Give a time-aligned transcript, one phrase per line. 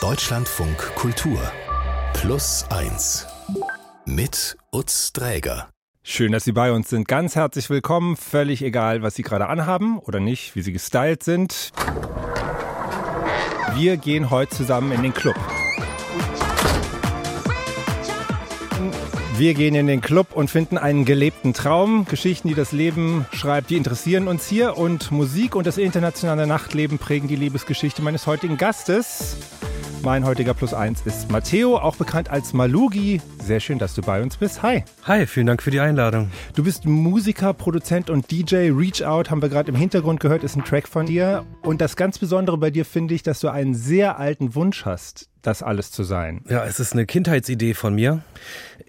[0.00, 1.40] Deutschlandfunk Kultur
[2.12, 3.26] Plus 1
[4.06, 5.70] mit Utz Dräger.
[6.04, 7.08] Schön, dass Sie bei uns sind.
[7.08, 8.16] Ganz herzlich willkommen.
[8.16, 11.72] Völlig egal, was Sie gerade anhaben oder nicht, wie Sie gestylt sind.
[13.74, 15.34] Wir gehen heute zusammen in den Club.
[19.36, 22.04] Wir gehen in den Club und finden einen gelebten Traum.
[22.04, 24.78] Geschichten, die das Leben schreibt, die interessieren uns hier.
[24.78, 29.36] Und Musik und das internationale Nachtleben prägen die Liebesgeschichte meines heutigen Gastes.
[30.02, 33.20] Mein heutiger Plus eins ist Matteo, auch bekannt als Malugi.
[33.42, 34.62] Sehr schön, dass du bei uns bist.
[34.62, 34.84] Hi.
[35.04, 36.30] Hi, vielen Dank für die Einladung.
[36.54, 38.70] Du bist Musiker, Produzent und DJ.
[38.70, 41.44] Reach Out haben wir gerade im Hintergrund gehört, ist ein Track von dir.
[41.62, 45.28] Und das ganz Besondere bei dir finde ich, dass du einen sehr alten Wunsch hast,
[45.42, 46.42] das alles zu sein.
[46.48, 48.22] Ja, es ist eine Kindheitsidee von mir.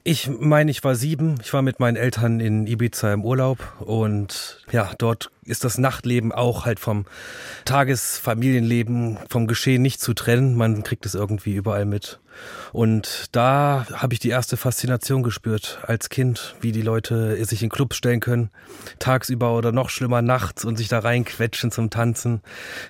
[0.04, 4.64] Ich meine, ich war sieben, ich war mit meinen Eltern in Ibiza im Urlaub und
[4.72, 7.06] ja, dort ist das Nachtleben auch halt vom
[7.66, 10.56] Tagesfamilienleben, vom Geschehen nicht zu trennen.
[10.56, 12.20] Man kriegt es irgendwie überall mit.
[12.72, 17.70] Und da habe ich die erste Faszination gespürt als Kind, wie die Leute sich in
[17.70, 18.50] Clubs stellen können,
[19.00, 22.42] tagsüber oder noch schlimmer nachts und sich da reinquetschen zum Tanzen.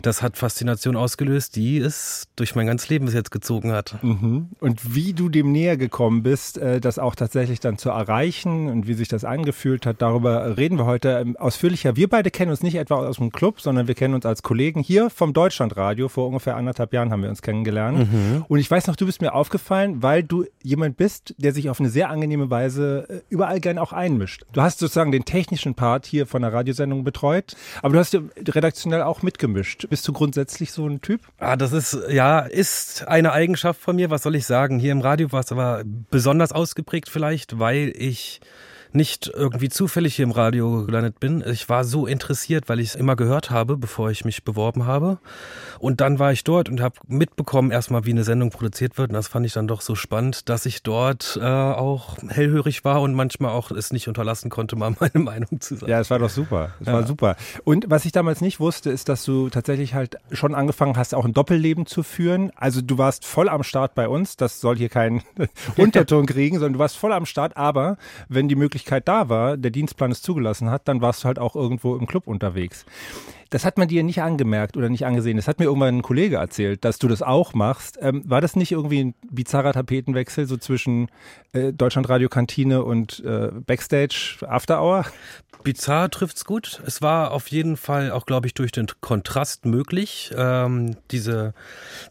[0.01, 4.01] Das hat Faszination ausgelöst, die es durch mein ganzes Leben bis jetzt gezogen hat.
[4.03, 4.49] Mhm.
[4.59, 8.87] Und wie du dem näher gekommen bist, äh, das auch tatsächlich dann zu erreichen und
[8.87, 11.95] wie sich das angefühlt hat, darüber reden wir heute ähm, ausführlicher.
[11.95, 14.81] Wir beide kennen uns nicht etwa aus dem Club, sondern wir kennen uns als Kollegen
[14.81, 16.07] hier vom Deutschlandradio.
[16.07, 18.11] Vor ungefähr anderthalb Jahren haben wir uns kennengelernt.
[18.11, 18.45] Mhm.
[18.47, 21.79] Und ich weiß noch, du bist mir aufgefallen, weil du jemand bist, der sich auf
[21.79, 24.45] eine sehr angenehme Weise äh, überall gerne auch einmischt.
[24.53, 29.01] Du hast sozusagen den technischen Part hier von der Radiosendung betreut, aber du hast redaktionell
[29.01, 29.87] auch mitgemischt.
[29.89, 31.21] Bist du grundsätzlich so ein Typ?
[31.39, 34.09] Ah, das ist, ja, ist eine Eigenschaft von mir.
[34.09, 34.79] Was soll ich sagen?
[34.79, 38.41] Hier im Radio war es aber besonders ausgeprägt vielleicht, weil ich
[38.91, 41.43] nicht irgendwie zufällig hier im Radio gelandet bin.
[41.45, 45.19] Ich war so interessiert, weil ich es immer gehört habe, bevor ich mich beworben habe.
[45.79, 49.09] Und dann war ich dort und habe mitbekommen erstmal, wie eine Sendung produziert wird.
[49.09, 53.01] Und das fand ich dann doch so spannend, dass ich dort äh, auch hellhörig war
[53.01, 55.91] und manchmal auch es nicht unterlassen konnte, mal meine Meinung zu sagen.
[55.91, 56.71] Ja, es war doch super.
[56.79, 56.93] Es ja.
[56.93, 57.35] war super.
[57.63, 61.25] Und was ich damals nicht wusste, ist, dass du tatsächlich halt schon angefangen hast, auch
[61.25, 62.51] ein Doppelleben zu führen.
[62.55, 64.35] Also du warst voll am Start bei uns.
[64.35, 65.21] Das soll hier keinen
[65.77, 67.55] Unterton kriegen, sondern du warst voll am Start.
[67.55, 67.97] Aber
[68.27, 71.37] wenn die Möglichkeit Möglichkeit da war, der Dienstplan es zugelassen hat, dann warst du halt
[71.37, 72.85] auch irgendwo im Club unterwegs.
[73.49, 75.35] Das hat man dir nicht angemerkt oder nicht angesehen.
[75.37, 77.97] Das hat mir irgendwann ein Kollege erzählt, dass du das auch machst.
[77.99, 81.09] Ähm, war das nicht irgendwie ein bizarrer Tapetenwechsel so zwischen
[81.51, 85.05] äh, Deutschlandradio Kantine und äh, Backstage After Hour?
[85.63, 86.81] Bizarr trifft's gut.
[86.85, 91.53] Es war auf jeden Fall auch, glaube ich, durch den Kontrast möglich, ähm, diese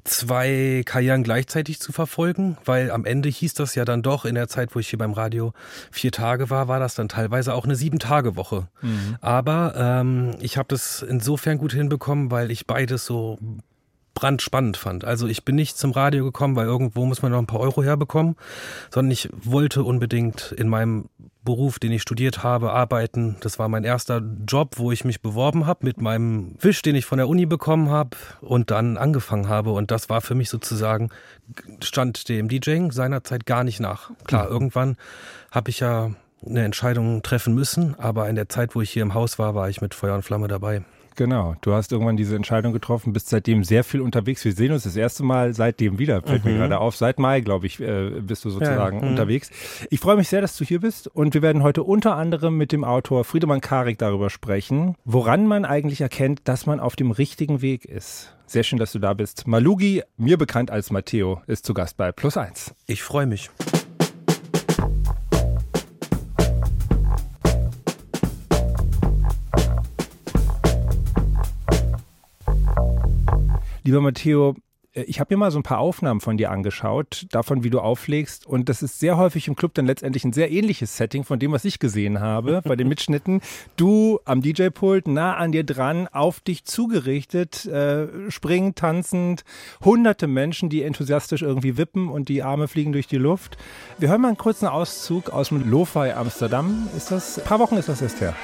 [0.05, 4.49] zwei Karrieren gleichzeitig zu verfolgen, weil am Ende hieß das ja dann doch in der
[4.49, 5.55] Zeit, wo ich hier beim Radio
[5.91, 8.67] vier Tage war, war das dann teilweise auch eine Sieben-Tage-Woche.
[8.83, 9.17] Mhm.
[9.21, 13.39] Aber ähm, ich habe das insofern gut hinbekommen, weil ich beides so
[14.19, 15.05] brandspannend fand.
[15.05, 17.85] Also ich bin nicht zum Radio gekommen, weil irgendwo muss man noch ein paar Euro
[17.85, 18.35] herbekommen,
[18.93, 21.09] sondern ich wollte unbedingt in meinem
[21.45, 23.37] Beruf, den ich studiert habe, arbeiten.
[23.41, 27.07] Das war mein erster Job, wo ich mich beworben habe mit meinem Wisch, den ich
[27.07, 29.71] von der Uni bekommen habe und dann angefangen habe.
[29.71, 31.11] Und das war für mich sozusagen,
[31.81, 34.11] stand dem DJing seinerzeit gar nicht nach.
[34.25, 34.53] Klar, mhm.
[34.53, 34.97] irgendwann
[35.53, 36.11] habe ich ja
[36.47, 39.69] eine Entscheidung treffen müssen, aber in der Zeit, wo ich hier im Haus war, war
[39.69, 40.83] ich mit Feuer und Flamme dabei.
[41.19, 44.45] Genau, du hast irgendwann diese Entscheidung getroffen, bist seitdem sehr viel unterwegs.
[44.45, 46.53] Wir sehen uns das erste Mal seitdem wieder, fällt mhm.
[46.53, 46.95] mir gerade auf.
[46.95, 49.11] Seit Mai, glaube ich, äh, bist du sozusagen ja, mhm.
[49.11, 49.51] unterwegs.
[49.91, 52.71] Ich freue mich sehr, dass du hier bist und wir werden heute unter anderem mit
[52.71, 57.63] dem Autor Friedemann Karik darüber sprechen, woran man eigentlich erkennt, dass man auf dem richtigen
[57.63, 58.33] Weg ist.
[58.47, 59.49] Sehr schön, dass du da bist.
[59.49, 62.77] Malugi, mir bekannt als Matteo, ist zu Gast bei Plus Eins.
[62.87, 63.51] Ich freue mich.
[73.89, 74.55] Lieber Matteo,
[74.93, 77.81] äh, ich habe mir mal so ein paar Aufnahmen von dir angeschaut, davon, wie du
[77.81, 78.47] auflegst.
[78.47, 81.53] Und das ist sehr häufig im Club dann letztendlich ein sehr ähnliches Setting von dem,
[81.53, 83.41] was ich gesehen habe bei den Mitschnitten.
[83.79, 89.45] Du am DJ-Pult, nah an dir dran, auf dich zugerichtet, äh, springend, tanzend,
[89.83, 93.57] hunderte Menschen, die enthusiastisch irgendwie wippen und die Arme fliegen durch die Luft.
[93.97, 96.91] Wir hören mal einen kurzen Auszug aus dem Lo-Fi Amsterdam.
[96.95, 98.37] Ist das, ein paar Wochen ist das erst her.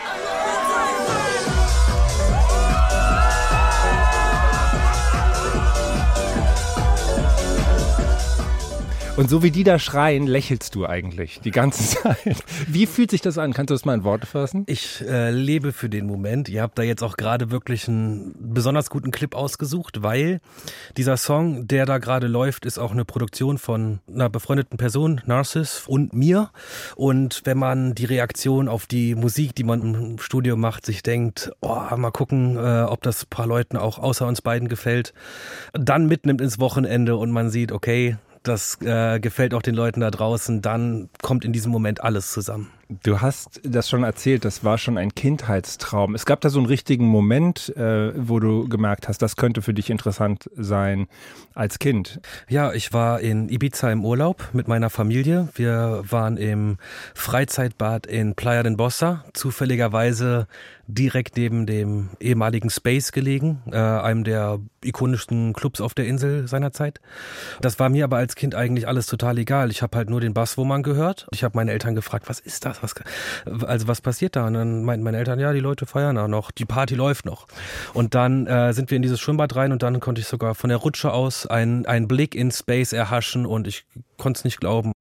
[9.17, 12.43] Und so wie die da schreien, lächelst du eigentlich die ganze Zeit.
[12.67, 13.53] Wie fühlt sich das an?
[13.53, 14.65] Kannst du das mal in Worte fassen?
[14.67, 16.49] Ich äh, lebe für den Moment.
[16.49, 20.41] Ihr habt da jetzt auch gerade wirklich einen besonders guten Clip ausgesucht, weil
[20.97, 25.85] dieser Song, der da gerade läuft, ist auch eine Produktion von einer befreundeten Person, Narcis
[25.87, 26.51] und mir.
[26.97, 31.53] Und wenn man die Reaktion auf die Musik, die man im Studio macht, sich denkt,
[31.61, 35.15] oh, mal gucken, äh, ob das paar Leuten auch außer uns beiden gefällt,
[35.73, 40.11] dann mitnimmt ins Wochenende und man sieht, okay, das äh, gefällt auch den Leuten da
[40.11, 42.71] draußen, dann kommt in diesem Moment alles zusammen.
[43.03, 46.15] Du hast das schon erzählt, das war schon ein Kindheitstraum.
[46.15, 49.73] Es gab da so einen richtigen Moment, äh, wo du gemerkt hast, das könnte für
[49.73, 51.07] dich interessant sein
[51.55, 52.21] als Kind.
[52.49, 55.49] Ja, ich war in Ibiza im Urlaub mit meiner Familie.
[55.55, 56.77] Wir waren im
[57.15, 60.47] Freizeitbad in Playa del Bossa, zufälligerweise
[60.87, 67.01] direkt neben dem ehemaligen Space gelegen, äh, einem der ikonischsten Clubs auf der Insel seinerzeit.
[67.61, 69.71] Das war mir aber als Kind eigentlich alles total egal.
[69.71, 71.27] Ich habe halt nur den Bass, wo man gehört.
[71.33, 72.83] Ich habe meine Eltern gefragt, was ist das?
[72.83, 72.95] Was,
[73.67, 74.47] also was passiert da?
[74.47, 77.47] Und dann meinten meine Eltern, ja, die Leute feiern auch noch, die Party läuft noch.
[77.95, 80.69] Und dann äh, sind wir in dieses Schwimmbad rein und dann konnte ich sogar von
[80.69, 83.87] der Rutsche aus einen, einen Blick in Space erhaschen und ich
[84.19, 84.93] konnte es nicht glauben.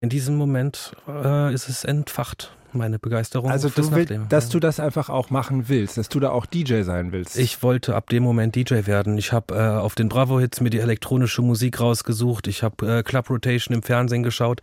[0.00, 3.50] In diesem Moment äh, ist es entfacht meine Begeisterung.
[3.50, 6.82] Also du willst, dass du das einfach auch machen willst, dass du da auch DJ
[6.82, 7.38] sein willst.
[7.38, 9.18] Ich wollte ab dem Moment DJ werden.
[9.18, 12.48] Ich habe äh, auf den Bravo-Hits mir die elektronische Musik rausgesucht.
[12.48, 14.60] Ich habe äh, Club Rotation im Fernsehen geschaut.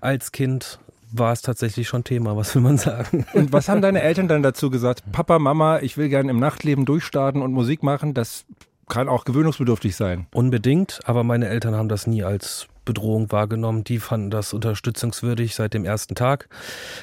[0.00, 0.78] Als Kind
[1.12, 3.26] war es tatsächlich schon Thema, was will man sagen.
[3.34, 5.02] Und was haben deine Eltern dann dazu gesagt?
[5.12, 8.14] Papa, Mama, ich will gerne im Nachtleben durchstarten und Musik machen.
[8.14, 8.44] Das
[8.88, 10.26] kann auch gewöhnungsbedürftig sein.
[10.32, 13.84] Unbedingt, aber meine Eltern haben das nie als Bedrohung wahrgenommen.
[13.84, 16.48] Die fanden das unterstützungswürdig seit dem ersten Tag.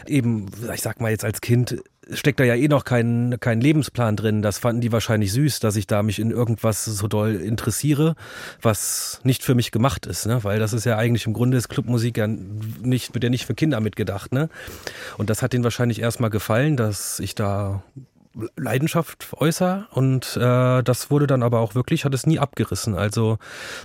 [0.05, 1.81] Eben, ich sag mal jetzt als Kind
[2.11, 4.41] steckt da ja eh noch kein, kein Lebensplan drin.
[4.41, 8.15] Das fanden die wahrscheinlich süß, dass ich da mich in irgendwas so doll interessiere,
[8.61, 10.43] was nicht für mich gemacht ist, ne?
[10.43, 13.55] Weil das ist ja eigentlich im Grunde ist Clubmusik ja nicht, wird ja nicht für
[13.55, 14.49] Kinder mitgedacht, ne?
[15.17, 17.83] Und das hat denen wahrscheinlich erstmal gefallen, dass ich da
[18.55, 22.95] Leidenschaft äußere und äh, das wurde dann aber auch wirklich, hat es nie abgerissen.
[22.95, 23.37] Also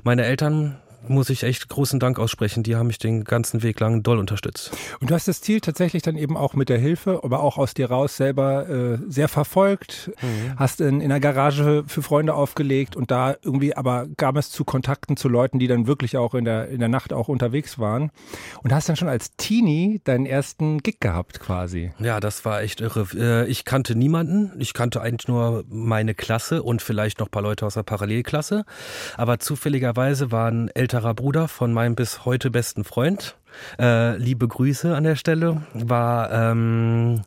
[0.03, 0.77] meine Eltern
[1.09, 2.63] muss ich echt großen Dank aussprechen.
[2.63, 4.73] Die haben mich den ganzen Weg lang doll unterstützt.
[5.01, 7.75] Und du hast das Ziel tatsächlich dann eben auch mit der Hilfe, aber auch aus
[7.75, 10.11] dir raus selber äh, sehr verfolgt.
[10.23, 10.59] Mhm.
[10.59, 14.65] Hast in, in einer Garage für Freunde aufgelegt und da irgendwie, aber kam es zu
[14.65, 18.11] Kontakten zu Leuten, die dann wirklich auch in der, in der Nacht auch unterwegs waren.
[18.63, 21.93] Und hast dann schon als Teenie deinen ersten Gig gehabt quasi.
[21.99, 23.07] Ja, das war echt irre.
[23.15, 24.53] Äh, ich kannte niemanden.
[24.59, 28.65] Ich kannte eigentlich nur meine Klasse und vielleicht noch ein paar Leute aus der Parallelklasse.
[29.17, 33.35] Aber zufälligerweise waren Eltern älterer Bruder von meinem bis heute besten Freund.
[33.81, 35.63] Äh, liebe Grüße an der Stelle.
[35.75, 37.23] War ähm,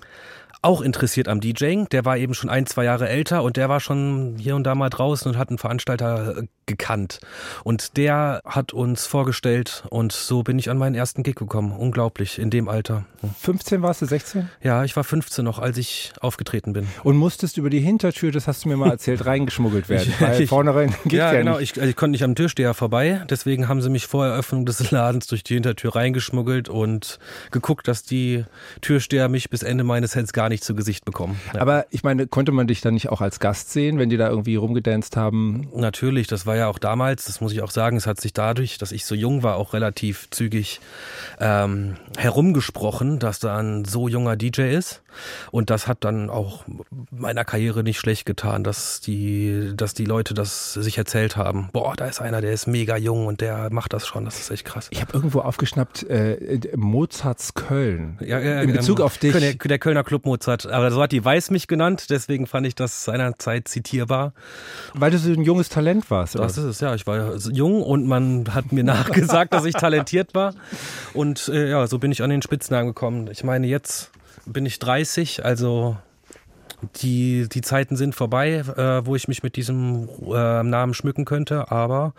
[0.61, 1.87] auch interessiert am DJing.
[1.89, 4.75] Der war eben schon ein, zwei Jahre älter und der war schon hier und da
[4.75, 7.19] mal draußen und hat einen Veranstalter äh, gekannt.
[7.63, 11.71] Und der hat uns vorgestellt und so bin ich an meinen ersten Gig gekommen.
[11.71, 13.05] Unglaublich, in dem Alter.
[13.41, 14.49] 15 warst du, 16?
[14.61, 16.87] Ja, ich war 15 noch, als ich aufgetreten bin.
[17.03, 20.13] Und musstest über die Hintertür, das hast du mir mal erzählt, reingeschmuggelt werden.
[20.13, 21.59] Ich, weil vorne rein geht ja, ja genau.
[21.59, 23.21] Ich, ich, konnte nicht am Türsteher vorbei.
[23.29, 27.19] Deswegen haben sie mich vor Eröffnung des Ladens durch die Hintertür reingeschmuggelt und
[27.51, 28.45] geguckt, dass die
[28.81, 31.39] Türsteher mich bis Ende meines Sets gar nicht nicht zu Gesicht bekommen.
[31.53, 31.61] Ja.
[31.61, 34.27] Aber ich meine, konnte man dich dann nicht auch als Gast sehen, wenn die da
[34.27, 35.67] irgendwie rumgedanzt haben?
[35.75, 38.79] Natürlich, das war ja auch damals, das muss ich auch sagen, es hat sich dadurch,
[38.79, 40.81] dass ich so jung war, auch relativ zügig
[41.39, 45.03] ähm, herumgesprochen, dass da ein so junger DJ ist.
[45.51, 46.63] Und das hat dann auch
[47.11, 51.69] meiner Karriere nicht schlecht getan, dass die, dass die Leute das sich erzählt haben.
[51.73, 54.25] Boah, da ist einer, der ist mega jung und der macht das schon.
[54.25, 54.87] Das ist echt krass.
[54.91, 58.19] Ich habe irgendwo aufgeschnappt, äh, Mozarts Köln.
[58.21, 59.33] Ja, ja, in Bezug ähm, auf dich.
[59.33, 60.67] Der, der Kölner Club Mozart hat.
[60.67, 64.33] Aber so hat die Weiß mich genannt, deswegen fand ich das seinerzeit zitierbar.
[64.93, 66.45] Weil du so ein junges Talent warst, oder?
[66.45, 66.93] Das ist es, ja.
[66.93, 70.53] Ich war jung und man hat mir nachgesagt, dass ich talentiert war.
[71.13, 73.29] Und äh, ja, so bin ich an den Spitznamen gekommen.
[73.31, 74.11] Ich meine, jetzt
[74.45, 75.97] bin ich 30, also
[77.01, 81.71] die, die Zeiten sind vorbei, äh, wo ich mich mit diesem äh, Namen schmücken könnte,
[81.71, 82.13] aber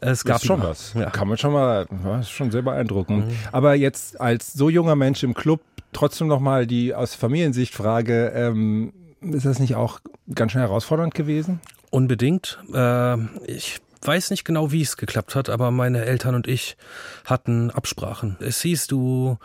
[0.00, 0.94] es gab ist schon was.
[0.94, 1.10] Ja.
[1.10, 1.86] Kann man schon mal,
[2.20, 3.26] ist schon sehr beeindruckend.
[3.26, 3.32] Mhm.
[3.52, 5.60] Aber jetzt als so junger Mensch im Club
[5.92, 10.00] trotzdem nochmal die aus Familiensicht Frage, ähm, ist das nicht auch
[10.34, 11.60] ganz schön herausfordernd gewesen?
[11.90, 12.58] Unbedingt.
[12.72, 13.16] Äh,
[13.46, 16.76] ich weiß nicht genau, wie es geklappt hat, aber meine Eltern und ich
[17.24, 18.36] hatten Absprachen.
[18.40, 19.38] Es hieß, du,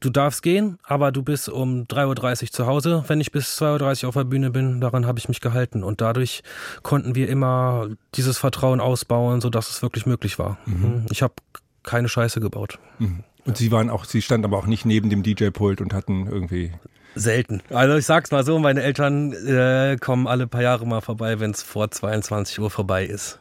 [0.00, 4.02] du darfst gehen, aber du bist um 3.30 Uhr zu Hause, wenn ich bis 2.30
[4.02, 4.80] Uhr auf der Bühne bin.
[4.80, 5.84] Daran habe ich mich gehalten.
[5.84, 6.42] Und dadurch
[6.82, 10.58] konnten wir immer dieses Vertrauen ausbauen, sodass es wirklich möglich war.
[10.66, 11.06] Mhm.
[11.10, 11.34] Ich habe
[11.82, 12.78] keine Scheiße gebaut.
[12.98, 13.24] Mhm.
[13.44, 16.72] Und Sie waren auch, Sie standen aber auch nicht neben dem DJ-Pult und hatten irgendwie.
[17.14, 17.62] Selten.
[17.70, 21.52] Also ich sag's mal so, meine Eltern äh, kommen alle paar Jahre mal vorbei, wenn
[21.52, 23.40] es vor 22 Uhr vorbei ist.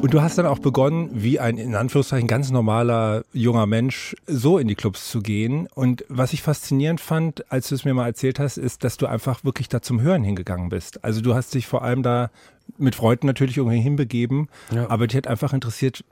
[0.00, 4.58] Und du hast dann auch begonnen, wie ein in Anführungszeichen ganz normaler junger Mensch, so
[4.58, 5.66] in die Clubs zu gehen.
[5.74, 9.06] Und was ich faszinierend fand, als du es mir mal erzählt hast, ist, dass du
[9.06, 11.04] einfach wirklich da zum Hören hingegangen bist.
[11.04, 12.30] Also du hast dich vor allem da
[12.76, 14.88] mit Freunden natürlich irgendwie hinbegeben, ja.
[14.88, 16.04] aber dich hat einfach interessiert,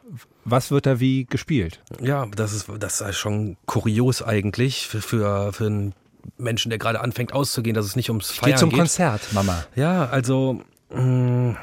[0.45, 1.81] was wird da wie gespielt?
[2.01, 5.95] Ja, das ist, das ist schon kurios eigentlich für, für, für einen
[6.39, 8.55] Menschen, der gerade anfängt auszugehen, dass es nicht ums Feiern geht.
[8.55, 9.65] Geht zum Konzert, Mama.
[9.77, 11.57] Ja, also mh, mm,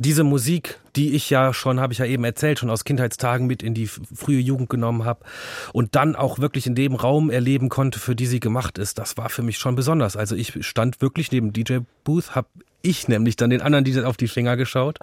[0.00, 3.62] diese Musik, die ich ja schon, habe ich ja eben erzählt, schon aus Kindheitstagen mit
[3.62, 5.24] in die frühe Jugend genommen habe
[5.72, 9.16] und dann auch wirklich in dem Raum erleben konnte, für die sie gemacht ist, das
[9.16, 10.16] war für mich schon besonders.
[10.16, 12.48] Also ich stand wirklich neben DJ Booth, habe
[12.82, 14.98] ich nämlich dann den anderen DJs auf die Finger geschaut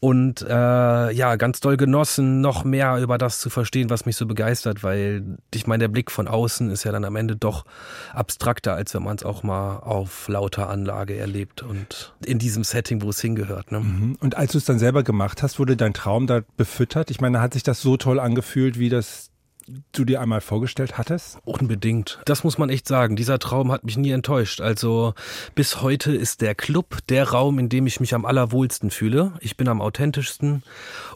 [0.00, 4.26] und äh, ja, ganz doll genossen, noch mehr über das zu verstehen, was mich so
[4.26, 7.64] begeistert, weil ich meine, der Blick von außen ist ja dann am Ende doch
[8.12, 13.02] abstrakter, als wenn man es auch mal auf lauter Anlage erlebt und in diesem Setting,
[13.02, 13.72] wo es hingehört.
[13.72, 13.80] Ne?
[13.80, 14.16] Mhm.
[14.20, 17.10] Und als du es dann selber gemacht hast, wurde dein Traum da befüttert?
[17.10, 19.31] Ich meine, hat sich das so toll angefühlt, wie das
[19.92, 21.38] du dir einmal vorgestellt hattest?
[21.44, 22.20] Unbedingt.
[22.24, 23.16] Das muss man echt sagen.
[23.16, 24.60] Dieser Traum hat mich nie enttäuscht.
[24.60, 25.14] Also
[25.54, 29.32] bis heute ist der Club der Raum, in dem ich mich am allerwohlsten fühle.
[29.40, 30.62] Ich bin am authentischsten,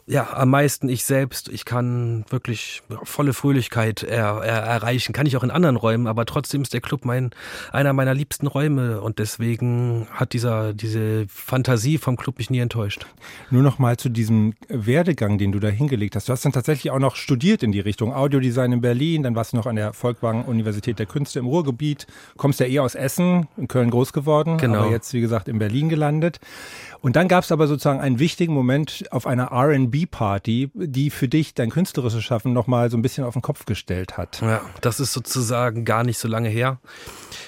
[0.05, 1.49] ja, am meisten ich selbst.
[1.49, 5.13] Ich kann wirklich volle Fröhlichkeit er, er, erreichen.
[5.13, 7.31] Kann ich auch in anderen Räumen, aber trotzdem ist der Club mein,
[7.71, 13.05] einer meiner liebsten Räume und deswegen hat dieser, diese Fantasie vom Club mich nie enttäuscht.
[13.51, 16.29] Nur noch mal zu diesem Werdegang, den du da hingelegt hast.
[16.29, 19.35] Du hast dann tatsächlich auch noch studiert in die Richtung Audio Audiodesign in Berlin, dann
[19.35, 22.95] warst du noch an der Volkwang Universität der Künste im Ruhrgebiet, kommst ja eh aus
[22.95, 24.81] Essen, in Köln groß geworden, genau.
[24.81, 26.39] aber jetzt wie gesagt in Berlin gelandet.
[27.01, 31.53] Und dann gab es aber sozusagen einen wichtigen Moment auf einer R&B-Party, die für dich
[31.53, 34.41] dein künstlerisches Schaffen nochmal so ein bisschen auf den Kopf gestellt hat.
[34.41, 36.79] Ja, das ist sozusagen gar nicht so lange her.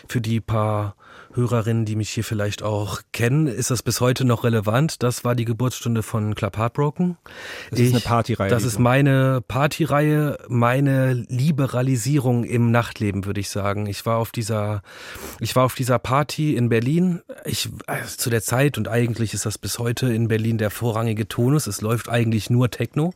[0.08, 0.96] Für die paar
[1.34, 5.04] Hörerinnen, die mich hier vielleicht auch kennen, ist das bis heute noch relevant.
[5.04, 7.18] Das war die Geburtsstunde von Club Heartbroken.
[7.70, 8.50] Das ich, ist eine Partyreihe.
[8.50, 13.86] Das ist meine Partyreihe, meine Liberalisierung im Nachtleben, würde ich sagen.
[13.86, 14.82] Ich war auf dieser,
[15.40, 17.22] ich war auf dieser Party in Berlin.
[17.46, 21.28] Ich, also zu der Zeit und eigentlich ist das bis heute in Berlin der vorrangige
[21.28, 21.68] Tonus.
[21.68, 23.14] Es läuft eigentlich nur Techno.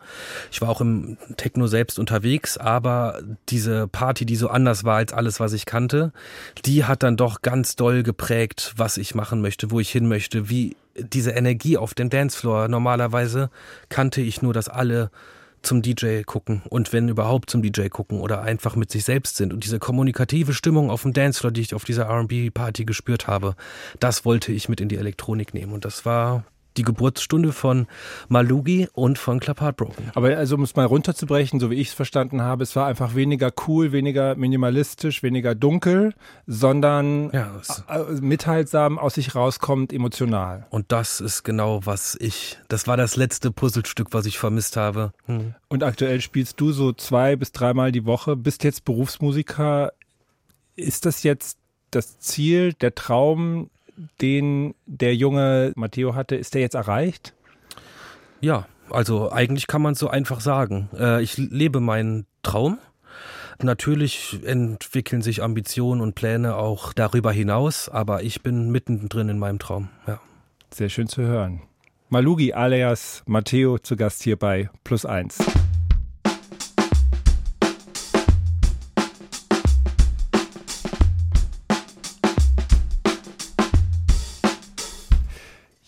[0.51, 5.13] Ich war auch im Techno selbst unterwegs, aber diese Party, die so anders war als
[5.13, 6.13] alles, was ich kannte,
[6.65, 10.49] die hat dann doch ganz doll geprägt, was ich machen möchte, wo ich hin möchte,
[10.49, 12.67] wie diese Energie auf dem Dancefloor.
[12.67, 13.49] Normalerweise
[13.89, 15.09] kannte ich nur, dass alle
[15.63, 19.53] zum DJ gucken und wenn überhaupt zum DJ gucken oder einfach mit sich selbst sind.
[19.53, 23.55] Und diese kommunikative Stimmung auf dem Dancefloor, die ich auf dieser RB-Party gespürt habe,
[23.99, 25.73] das wollte ich mit in die Elektronik nehmen.
[25.73, 26.43] Und das war
[26.77, 27.87] die Geburtsstunde von
[28.27, 30.11] Malugi und von Club Heartbroken.
[30.15, 33.15] Aber also um es mal runterzubrechen, so wie ich es verstanden habe, es war einfach
[33.15, 36.13] weniger cool, weniger minimalistisch, weniger dunkel,
[36.47, 37.51] sondern ja,
[38.21, 40.65] mitteilsam aus sich rauskommt, emotional.
[40.69, 45.13] Und das ist genau, was ich, das war das letzte Puzzlestück, was ich vermisst habe.
[45.25, 45.53] Hm.
[45.69, 49.93] Und aktuell spielst du so zwei bis dreimal die Woche, bist jetzt Berufsmusiker.
[50.75, 51.57] Ist das jetzt
[51.91, 53.69] das Ziel, der Traum,
[54.21, 57.33] den der junge Matteo hatte, ist der jetzt erreicht?
[58.41, 60.89] Ja, also eigentlich kann man es so einfach sagen.
[60.97, 62.77] Äh, ich lebe meinen Traum.
[63.61, 69.59] Natürlich entwickeln sich Ambitionen und Pläne auch darüber hinaus, aber ich bin mittendrin in meinem
[69.59, 69.89] Traum.
[70.07, 70.19] Ja.
[70.73, 71.61] Sehr schön zu hören.
[72.09, 75.37] Malugi alias Matteo zu Gast hier bei Plus Eins.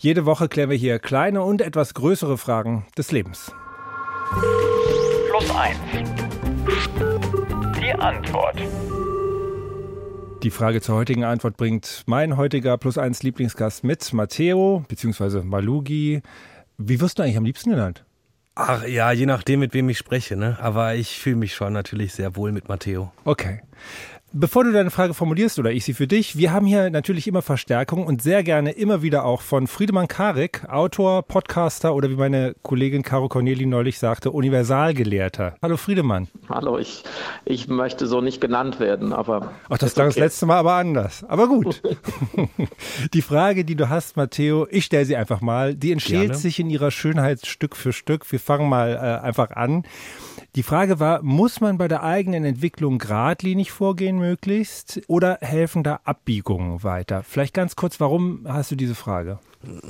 [0.06, 3.50] Jede Woche klären wir hier kleine und etwas größere Fragen des Lebens.
[5.30, 5.76] Plus eins.
[7.82, 8.56] Die Antwort.
[10.44, 15.42] Die Frage zur heutigen Antwort bringt mein heutiger Plus eins Lieblingsgast mit, Matteo bzw.
[15.42, 16.22] Malugi.
[16.78, 18.04] Wie wirst du eigentlich am liebsten genannt?
[18.54, 20.56] Ach ja, je nachdem, mit wem ich spreche, ne?
[20.60, 23.10] Aber ich fühle mich schon natürlich sehr wohl mit Matteo.
[23.24, 23.60] Okay.
[24.32, 27.42] Bevor du deine Frage formulierst oder ich sie für dich, wir haben hier natürlich immer
[27.42, 32.56] Verstärkung und sehr gerne immer wieder auch von Friedemann Karik, Autor, Podcaster oder wie meine
[32.62, 35.54] Kollegin Caro Corneli neulich sagte, Universalgelehrter.
[35.62, 36.26] Hallo Friedemann.
[36.48, 37.04] Hallo, ich,
[37.44, 39.52] ich möchte so nicht genannt werden, aber.
[39.70, 40.20] Ach, das klang okay.
[40.20, 41.22] das letzte Mal aber anders.
[41.28, 41.80] Aber gut.
[43.14, 45.76] die Frage, die du hast, Matteo, ich stelle sie einfach mal.
[45.76, 46.34] Die entschält gerne.
[46.34, 48.30] sich in ihrer Schönheit Stück für Stück.
[48.32, 49.84] Wir fangen mal äh, einfach an.
[50.56, 56.00] Die Frage war, muss man bei der eigenen Entwicklung geradlinig vorgehen möglichst oder helfen da
[56.04, 57.22] Abbiegungen weiter?
[57.22, 59.38] Vielleicht ganz kurz, warum hast du diese Frage?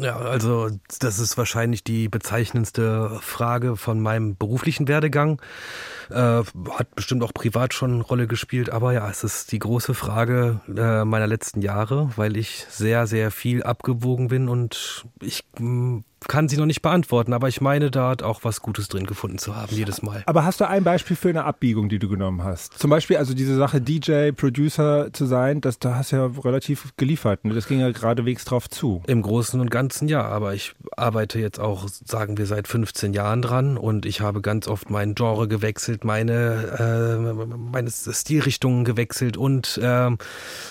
[0.01, 5.41] Ja, also das ist wahrscheinlich die bezeichnendste Frage von meinem beruflichen Werdegang.
[6.11, 9.95] Äh, hat bestimmt auch privat schon eine Rolle gespielt, aber ja, es ist die große
[9.95, 16.03] Frage äh, meiner letzten Jahre, weil ich sehr, sehr viel abgewogen bin und ich mh,
[16.29, 19.39] kann sie noch nicht beantworten, aber ich meine, da hat auch was Gutes drin gefunden
[19.39, 20.23] zu haben, jedes Mal.
[20.27, 22.79] Aber hast du ein Beispiel für eine Abbiegung, die du genommen hast?
[22.79, 26.93] Zum Beispiel also diese Sache, DJ, Producer zu sein, das, da hast du ja relativ
[26.97, 27.45] geliefert.
[27.45, 27.55] Ne?
[27.55, 29.03] Das ging ja geradewegs drauf zu.
[29.07, 33.43] Im Großen und Ganzen ja, aber ich arbeite jetzt auch, sagen wir, seit 15 Jahren
[33.43, 39.79] dran und ich habe ganz oft mein Genre gewechselt, meine, äh, meine Stilrichtungen gewechselt und
[39.83, 40.11] äh,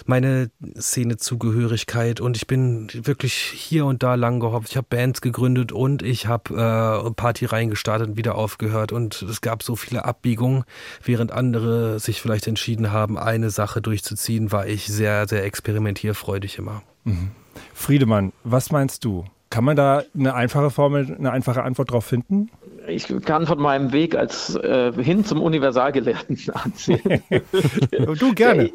[0.05, 4.69] meine Szenezugehörigkeit und ich bin wirklich hier und da lang gehopft.
[4.69, 8.91] Ich habe Bands gegründet gegründet und ich habe äh, Party reingestartet und wieder aufgehört.
[8.91, 10.63] Und es gab so viele Abbiegungen,
[11.03, 16.81] während andere sich vielleicht entschieden haben, eine Sache durchzuziehen, war ich sehr, sehr experimentierfreudig immer.
[17.03, 17.31] Mhm.
[17.73, 19.25] Friedemann, was meinst du?
[19.51, 22.49] Kann man da eine einfache Formel, eine einfache Antwort drauf finden?
[22.87, 27.21] Ich kann von meinem Weg als äh, hin zum Universalgelehrten erzählen.
[28.19, 28.71] du gerne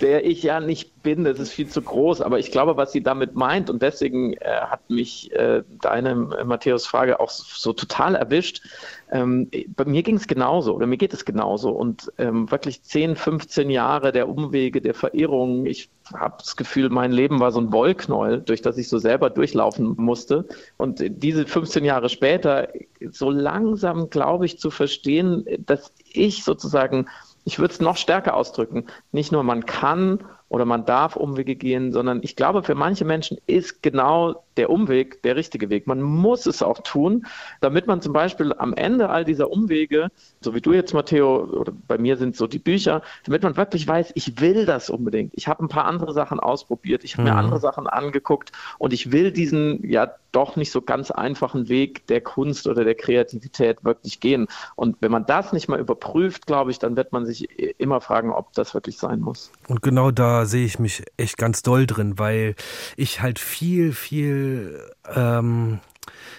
[0.00, 3.02] der ich ja nicht bin, das ist viel zu groß, aber ich glaube, was sie
[3.02, 7.72] damit meint und deswegen äh, hat mich äh, deine äh, Matthäus Frage auch so, so
[7.72, 8.62] total erwischt.
[9.10, 13.16] Ähm, bei mir ging es genauso oder mir geht es genauso und ähm, wirklich 10,
[13.16, 15.66] 15 Jahre der Umwege, der Verirrung.
[15.66, 19.30] Ich habe das Gefühl, mein Leben war so ein Wollknäuel, durch das ich so selber
[19.30, 20.46] durchlaufen musste
[20.76, 22.68] und diese 15 Jahre später
[23.10, 27.06] so langsam, glaube ich, zu verstehen, dass ich sozusagen
[27.44, 28.86] ich würde es noch stärker ausdrücken.
[29.12, 33.38] Nicht nur man kann oder man darf Umwege gehen, sondern ich glaube, für manche Menschen
[33.46, 35.86] ist genau der Umweg der richtige Weg.
[35.86, 37.24] Man muss es auch tun,
[37.60, 40.08] damit man zum Beispiel am Ende all dieser Umwege,
[40.40, 43.86] so wie du jetzt, Matteo, oder bei mir sind so die Bücher, damit man wirklich
[43.86, 45.32] weiß, ich will das unbedingt.
[45.34, 47.34] Ich habe ein paar andere Sachen ausprobiert, ich habe mhm.
[47.34, 52.06] mir andere Sachen angeguckt und ich will diesen ja doch nicht so ganz einfachen Weg
[52.06, 54.46] der Kunst oder der Kreativität wirklich gehen.
[54.76, 58.30] Und wenn man das nicht mal überprüft, glaube ich, dann wird man sich immer fragen,
[58.32, 59.50] ob das wirklich sein muss.
[59.68, 62.54] Und genau da sehe ich mich echt ganz doll drin, weil
[62.96, 64.80] ich halt viel, viel
[65.14, 65.80] ähm,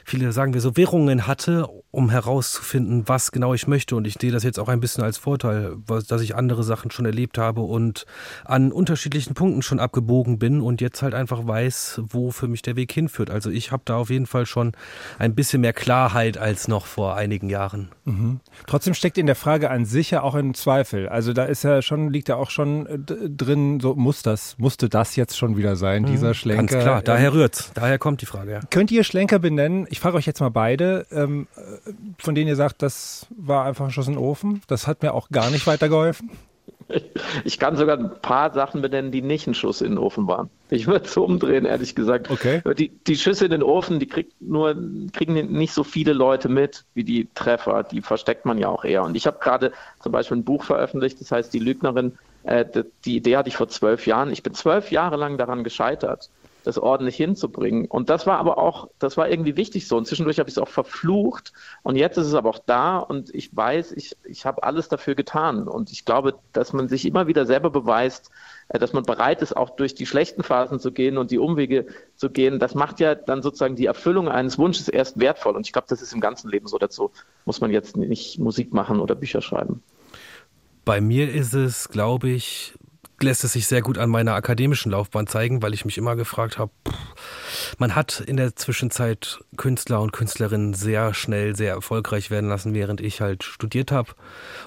[0.06, 3.96] viele, sagen wir so, Währungen hatte, um herauszufinden, was genau ich möchte.
[3.96, 5.76] Und ich sehe das jetzt auch ein bisschen als Vorteil,
[6.08, 8.06] dass ich andere Sachen schon erlebt habe und
[8.46, 12.76] an unterschiedlichen Punkten schon abgebogen bin und jetzt halt einfach weiß, wo für mich der
[12.76, 13.30] Weg hinführt.
[13.30, 14.72] Also ich habe da auf jeden Fall schon
[15.20, 17.90] ein bisschen mehr Klarheit als noch vor einigen Jahren.
[18.06, 18.40] Mhm.
[18.68, 21.10] Trotzdem steckt in der Frage an sich ja auch ein Zweifel.
[21.10, 22.98] Also da ist ja schon, liegt ja auch schon äh,
[23.30, 26.08] drin, so muss das, musste das jetzt schon wieder sein, mhm.
[26.08, 26.76] dieser Schlenker.
[26.76, 27.72] Ganz klar, daher rührt's.
[27.74, 28.60] Daher kommt die Frage, ja.
[28.70, 29.61] Könnt ihr Schlenker benennen?
[29.90, 31.48] Ich frage euch jetzt mal beide, ähm,
[32.18, 34.62] von denen ihr sagt, das war einfach ein Schuss in den Ofen.
[34.68, 36.30] Das hat mir auch gar nicht weitergeholfen.
[37.46, 40.50] Ich kann sogar ein paar Sachen benennen, die nicht ein Schuss in den Ofen waren.
[40.70, 42.30] Ich würde es umdrehen, ehrlich gesagt.
[42.30, 42.62] Okay.
[42.78, 44.76] Die, die Schüsse in den Ofen, die kriegt nur,
[45.14, 47.84] kriegen nicht so viele Leute mit wie die Treffer.
[47.84, 49.04] Die versteckt man ja auch eher.
[49.04, 49.72] Und ich habe gerade
[50.02, 52.18] zum Beispiel ein Buch veröffentlicht, das heißt Die Lügnerin.
[52.44, 52.66] Äh,
[53.06, 54.30] die Idee hatte ich vor zwölf Jahren.
[54.32, 56.30] Ich bin zwölf Jahre lang daran gescheitert
[56.64, 57.86] das ordentlich hinzubringen.
[57.86, 59.98] Und das war aber auch, das war irgendwie wichtig so.
[59.98, 61.54] Und zwischendurch habe ich es auch verflucht.
[61.84, 65.16] Und jetzt ist es aber auch da und ich weiß, ich, ich habe alles dafür
[65.16, 65.68] getan.
[65.68, 68.32] Und ich glaube, dass man sich immer wieder selber beweist,
[68.70, 71.88] äh, dass man bereit ist, auch durch die schlechten Phasen zu gehen und die Umwege
[72.16, 72.60] zu gehen.
[72.60, 75.56] Das macht ja dann sozusagen die Erfüllung eines Wunsches erst wertvoll.
[75.56, 76.78] Und ich glaube, das ist im ganzen Leben so.
[76.78, 77.12] Dazu
[77.46, 79.82] muss man jetzt nicht Musik machen oder Bücher schreiben.
[80.84, 82.74] Bei mir ist es, glaube ich,
[83.24, 86.58] lässt es sich sehr gut an meiner akademischen Laufbahn zeigen, weil ich mich immer gefragt
[86.58, 86.72] habe,
[87.78, 93.02] man hat in der Zwischenzeit Künstler und Künstlerinnen sehr schnell sehr erfolgreich werden lassen, während
[93.02, 94.14] ich halt studiert habe.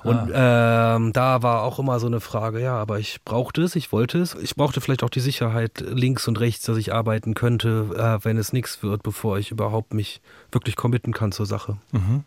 [0.02, 0.96] Und ah.
[0.96, 4.18] ähm, da war auch immer so eine Frage, ja, aber ich brauchte es, ich wollte
[4.18, 4.34] es.
[4.34, 8.38] Ich brauchte vielleicht auch die Sicherheit links und rechts, dass ich arbeiten könnte, äh, wenn
[8.38, 10.20] es nichts wird, bevor ich überhaupt mich
[10.52, 11.78] wirklich committen kann zur Sache.
[11.92, 12.24] Mhm.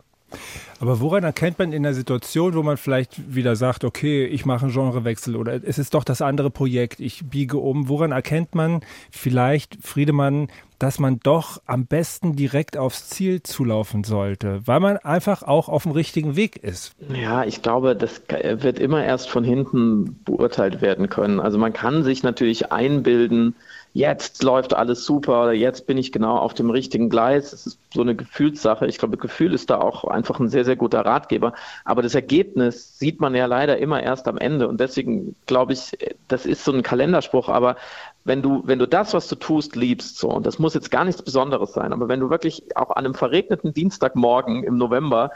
[0.80, 4.66] Aber woran erkennt man in der Situation, wo man vielleicht wieder sagt, okay, ich mache
[4.66, 8.82] einen Genrewechsel oder es ist doch das andere Projekt, ich biege um, woran erkennt man
[9.10, 15.42] vielleicht, Friedemann, dass man doch am besten direkt aufs Ziel zulaufen sollte, weil man einfach
[15.42, 16.96] auch auf dem richtigen Weg ist?
[17.10, 21.40] Ja, ich glaube, das wird immer erst von hinten beurteilt werden können.
[21.40, 23.56] Also man kann sich natürlich einbilden,
[23.98, 27.50] jetzt läuft alles super oder jetzt bin ich genau auf dem richtigen Gleis.
[27.50, 28.86] Das ist so eine Gefühlssache.
[28.86, 31.54] Ich glaube, Gefühl ist da auch einfach ein sehr, sehr guter Ratgeber.
[31.84, 34.68] Aber das Ergebnis sieht man ja leider immer erst am Ende.
[34.68, 37.50] Und deswegen glaube ich, das ist so ein Kalenderspruch.
[37.50, 37.76] Aber
[38.24, 41.04] wenn du, wenn du das, was du tust, liebst, so, und das muss jetzt gar
[41.04, 45.32] nichts Besonderes sein, aber wenn du wirklich auch an einem verregneten Dienstagmorgen im November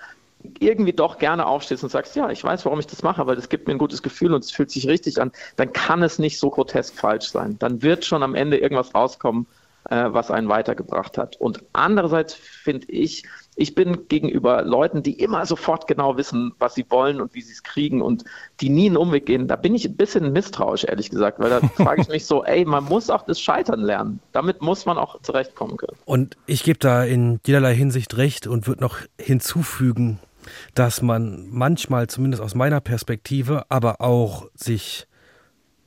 [0.59, 3.49] irgendwie doch gerne aufstehst und sagst, ja, ich weiß, warum ich das mache, weil das
[3.49, 6.39] gibt mir ein gutes Gefühl und es fühlt sich richtig an, dann kann es nicht
[6.39, 7.57] so grotesk falsch sein.
[7.59, 9.47] Dann wird schon am Ende irgendwas rauskommen,
[9.89, 11.37] äh, was einen weitergebracht hat.
[11.37, 13.23] Und andererseits finde ich,
[13.55, 17.51] ich bin gegenüber Leuten, die immer sofort genau wissen, was sie wollen und wie sie
[17.51, 18.23] es kriegen und
[18.61, 21.59] die nie einen Umweg gehen, da bin ich ein bisschen misstrauisch, ehrlich gesagt, weil da
[21.83, 24.19] frage ich mich so, ey, man muss auch das Scheitern lernen.
[24.31, 25.97] Damit muss man auch zurechtkommen können.
[26.05, 30.19] Und ich gebe da in jederlei Hinsicht recht und würde noch hinzufügen,
[30.75, 35.07] dass man manchmal, zumindest aus meiner Perspektive, aber auch sich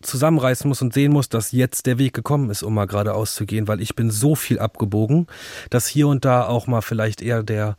[0.03, 3.47] zusammenreißen muss und sehen muss, dass jetzt der Weg gekommen ist, um mal geradeaus zu
[3.47, 5.27] gehen, weil ich bin so viel abgebogen,
[5.71, 7.77] dass hier und da auch mal vielleicht eher der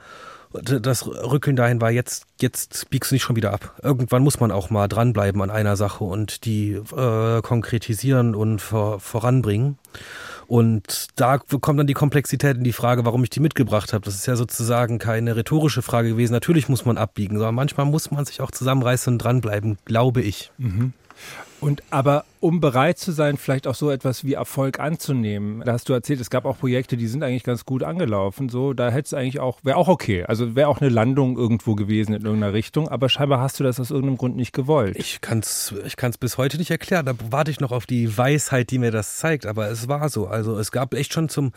[0.62, 3.76] das Rückeln dahin war, jetzt, jetzt biegst du nicht schon wieder ab.
[3.82, 9.00] Irgendwann muss man auch mal dranbleiben an einer Sache und die äh, konkretisieren und vor,
[9.00, 9.78] voranbringen.
[10.48, 14.06] Und da kommt dann die Komplexität in die Frage, warum ich die mitgebracht habe.
[14.06, 16.34] Das ist ja sozusagen keine rhetorische Frage gewesen.
[16.34, 20.52] Natürlich muss man abbiegen, sondern manchmal muss man sich auch zusammenreißen und dranbleiben, glaube ich.
[20.58, 20.94] Mhm.
[21.62, 25.90] Und aber um bereit zu sein, vielleicht auch so etwas wie Erfolg anzunehmen, da hast
[25.90, 28.50] du erzählt, es gab auch Projekte, die sind eigentlich ganz gut angelaufen.
[28.50, 30.26] So, da hätte es eigentlich auch, wäre auch okay.
[30.26, 33.80] Also wäre auch eine Landung irgendwo gewesen in irgendeiner Richtung, aber scheinbar hast du das
[33.80, 34.96] aus irgendeinem Grund nicht gewollt.
[34.98, 37.06] Ich kann es ich kann's bis heute nicht erklären.
[37.06, 39.46] Da warte ich noch auf die Weisheit, die mir das zeigt.
[39.46, 40.28] Aber es war so.
[40.28, 41.52] Also es gab echt schon zum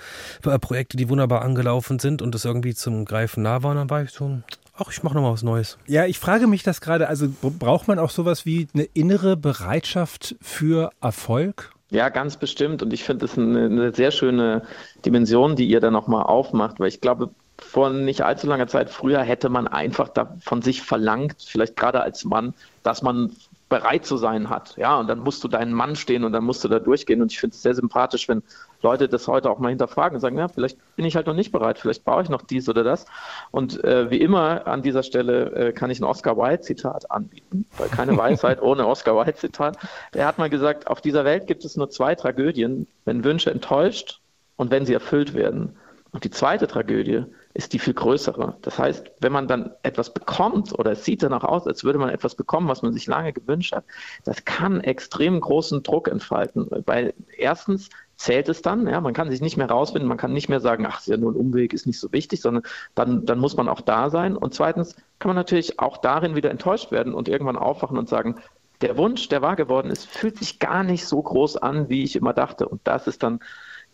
[0.44, 3.76] äh, Projekte, die wunderbar angelaufen sind und es irgendwie zum Greifen nah waren.
[3.76, 4.40] Dann war ich so,
[4.78, 5.78] ach, ich mache nochmal was Neues.
[5.86, 10.36] Ja, ich frage mich das gerade, also braucht man auch sowas wie eine innere Bereitschaft
[10.40, 11.72] für Erfolg?
[11.90, 12.82] Ja, ganz bestimmt.
[12.82, 14.62] Und ich finde das eine, eine, sehr schöne
[15.04, 19.20] Dimension, die ihr da nochmal aufmacht, weil ich glaube, vor nicht allzu langer Zeit früher
[19.20, 23.32] hätte man einfach da von sich verlangt, vielleicht gerade als Mann, dass man
[23.68, 24.76] bereit zu sein hat.
[24.76, 27.20] Ja, und dann musst du deinen Mann stehen und dann musst du da durchgehen.
[27.20, 28.42] Und ich finde es sehr sympathisch, wenn
[28.82, 31.52] Leute das heute auch mal hinterfragen und sagen, ja, vielleicht bin ich halt noch nicht
[31.52, 33.06] bereit, vielleicht brauche ich noch dies oder das.
[33.50, 37.88] Und äh, wie immer an dieser Stelle äh, kann ich ein Oscar Wilde-Zitat anbieten, weil
[37.88, 39.76] keine Weisheit ohne Oscar Wilde-Zitat.
[40.14, 44.20] Der hat mal gesagt, auf dieser Welt gibt es nur zwei Tragödien, wenn Wünsche enttäuscht
[44.56, 45.76] und wenn sie erfüllt werden.
[46.12, 47.26] Und die zweite Tragödie
[47.58, 48.56] ist die viel größere.
[48.62, 52.08] Das heißt, wenn man dann etwas bekommt oder es sieht danach aus, als würde man
[52.08, 53.84] etwas bekommen, was man sich lange gewünscht hat,
[54.22, 59.40] das kann extrem großen Druck entfalten, weil erstens zählt es dann, ja, man kann sich
[59.40, 61.88] nicht mehr rausfinden, man kann nicht mehr sagen, ach, ist ja nur ein Umweg, ist
[61.88, 62.62] nicht so wichtig, sondern
[62.94, 64.36] dann, dann muss man auch da sein.
[64.36, 68.36] Und zweitens kann man natürlich auch darin wieder enttäuscht werden und irgendwann aufwachen und sagen,
[68.82, 72.14] der Wunsch, der wahr geworden ist, fühlt sich gar nicht so groß an, wie ich
[72.14, 72.68] immer dachte.
[72.68, 73.40] Und das ist dann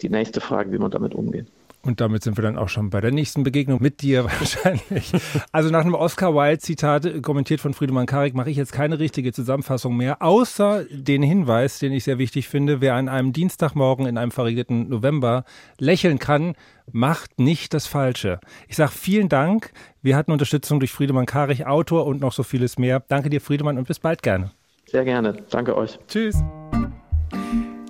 [0.02, 1.46] die nächste Frage, wie man damit umgeht.
[1.84, 5.12] Und damit sind wir dann auch schon bei der nächsten Begegnung mit dir wahrscheinlich.
[5.52, 9.96] Also nach einem Oscar Wilde-Zitat, kommentiert von Friedemann Karik, mache ich jetzt keine richtige Zusammenfassung
[9.96, 14.30] mehr, außer den Hinweis, den ich sehr wichtig finde, wer an einem Dienstagmorgen in einem
[14.30, 15.44] verregneten November
[15.78, 16.54] lächeln kann,
[16.90, 18.40] macht nicht das Falsche.
[18.68, 19.72] Ich sage vielen Dank.
[20.02, 23.02] Wir hatten Unterstützung durch Friedemann Karich, Autor und noch so vieles mehr.
[23.08, 24.50] Danke dir, Friedemann, und bis bald gerne.
[24.86, 25.36] Sehr gerne.
[25.50, 25.98] Danke euch.
[26.08, 26.42] Tschüss.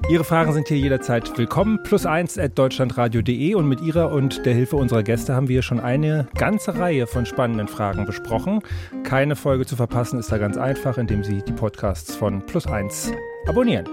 [0.07, 1.83] Ihre Fragen sind hier jederzeit willkommen.
[1.83, 5.81] Plus eins at deutschlandradio.de und mit Ihrer und der Hilfe unserer Gäste haben wir schon
[5.81, 8.61] eine ganze Reihe von spannenden Fragen besprochen.
[9.03, 13.13] Keine Folge zu verpassen ist da ganz einfach, indem Sie die Podcasts von Plus eins
[13.47, 13.89] abonnieren.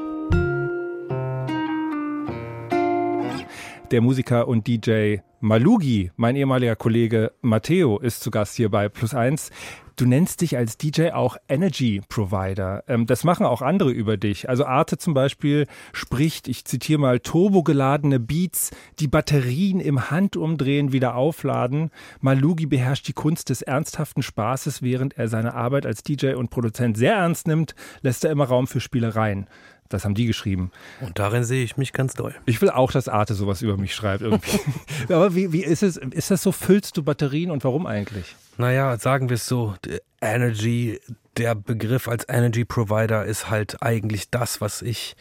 [3.92, 9.14] Der Musiker und DJ Malugi, mein ehemaliger Kollege Matteo, ist zu Gast hier bei Plus
[9.14, 9.50] eins.
[9.96, 12.84] Du nennst dich als DJ auch Energy Provider.
[12.88, 14.50] Ähm, das machen auch andere über dich.
[14.50, 21.16] Also Arte zum Beispiel spricht, ich zitiere mal, turbogeladene Beats, die Batterien im Handumdrehen wieder
[21.16, 21.92] aufladen.
[22.20, 26.98] Malugi beherrscht die Kunst des ernsthaften Spaßes, während er seine Arbeit als DJ und Produzent
[26.98, 29.48] sehr ernst nimmt, lässt er immer Raum für Spielereien.
[29.92, 30.72] Das haben die geschrieben.
[31.00, 32.34] Und darin sehe ich mich ganz doll.
[32.46, 34.60] Ich will auch, dass Arte sowas über mich schreibt irgendwie.
[35.14, 35.98] Aber wie, wie ist es?
[35.98, 36.52] Ist das so?
[36.52, 38.36] Füllst du Batterien und warum eigentlich?
[38.58, 39.76] Naja, sagen wir es so,
[40.22, 41.00] Energy,
[41.38, 45.16] der Begriff als Energy Provider ist halt eigentlich das, was ich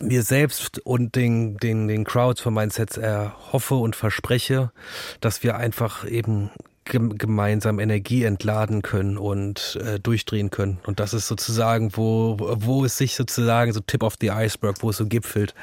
[0.00, 4.72] mir selbst und den, den, den Crowds von meinen Sets erhoffe und verspreche,
[5.20, 6.50] dass wir einfach eben
[6.90, 10.78] gemeinsam Energie entladen können und äh, durchdrehen können.
[10.86, 14.90] Und das ist sozusagen, wo, wo es sich sozusagen so Tip of the Iceberg, wo
[14.90, 15.54] es so gipfelt.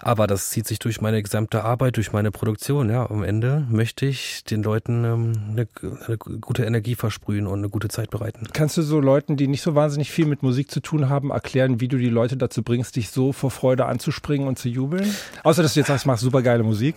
[0.00, 2.90] Aber das zieht sich durch meine gesamte Arbeit, durch meine Produktion.
[2.90, 5.68] Ja, am Ende möchte ich den Leuten ähm, eine,
[6.06, 8.48] eine gute Energie versprühen und eine gute Zeit bereiten.
[8.52, 11.80] Kannst du so Leuten, die nicht so wahnsinnig viel mit Musik zu tun haben, erklären,
[11.80, 15.14] wie du die Leute dazu bringst, dich so vor Freude anzuspringen und zu jubeln?
[15.42, 16.94] Außer, dass du jetzt sagst, machst super geile Musik.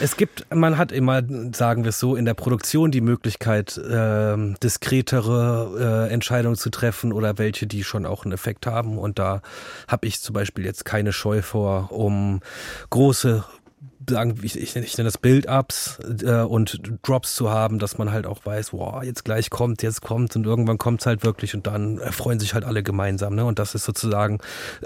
[0.00, 4.54] Es gibt, man hat immer, sagen wir es so, in der Produktion die Möglichkeit, äh,
[4.62, 8.98] diskretere äh, Entscheidungen zu treffen oder welche, die schon auch einen Effekt haben.
[8.98, 9.42] Und da
[9.88, 12.40] habe ich zum Beispiel jetzt keine Scheu vor, um
[12.90, 13.44] große
[14.14, 18.26] sagen, ich, ich, ich nenne das Build-Ups äh, und Drops zu haben, dass man halt
[18.26, 21.66] auch weiß, wow, jetzt gleich kommt, jetzt kommt und irgendwann kommt es halt wirklich und
[21.66, 23.34] dann freuen sich halt alle gemeinsam.
[23.34, 23.44] Ne?
[23.44, 24.38] Und das ist sozusagen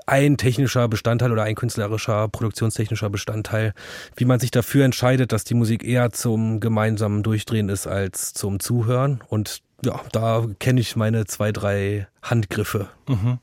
[0.07, 3.75] ein technischer Bestandteil oder ein künstlerischer, produktionstechnischer Bestandteil,
[4.17, 8.61] wie man sich dafür entscheidet, dass die Musik eher zum gemeinsamen Durchdrehen ist als zum
[8.61, 9.23] Zuhören.
[9.29, 12.89] Und ja, da kenne ich meine zwei, drei Handgriffe.
[13.09, 13.39] Mhm.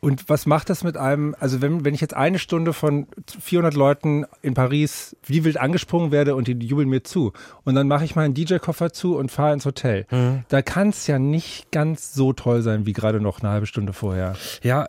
[0.00, 3.06] Und was macht das mit einem, also wenn, wenn ich jetzt eine Stunde von
[3.40, 7.32] 400 Leuten in Paris wie wild angesprungen werde und die jubeln mir zu
[7.64, 10.44] und dann mache ich meinen DJ-Koffer zu und fahre ins Hotel, mhm.
[10.48, 13.92] da kann es ja nicht ganz so toll sein wie gerade noch eine halbe Stunde
[13.92, 14.36] vorher.
[14.62, 14.86] Ja,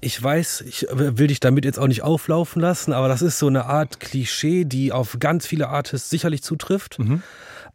[0.00, 3.48] ich weiß, ich will dich damit jetzt auch nicht auflaufen lassen, aber das ist so
[3.48, 6.98] eine Art Klischee, die auf ganz viele Artists sicherlich zutrifft.
[6.98, 7.22] Mhm.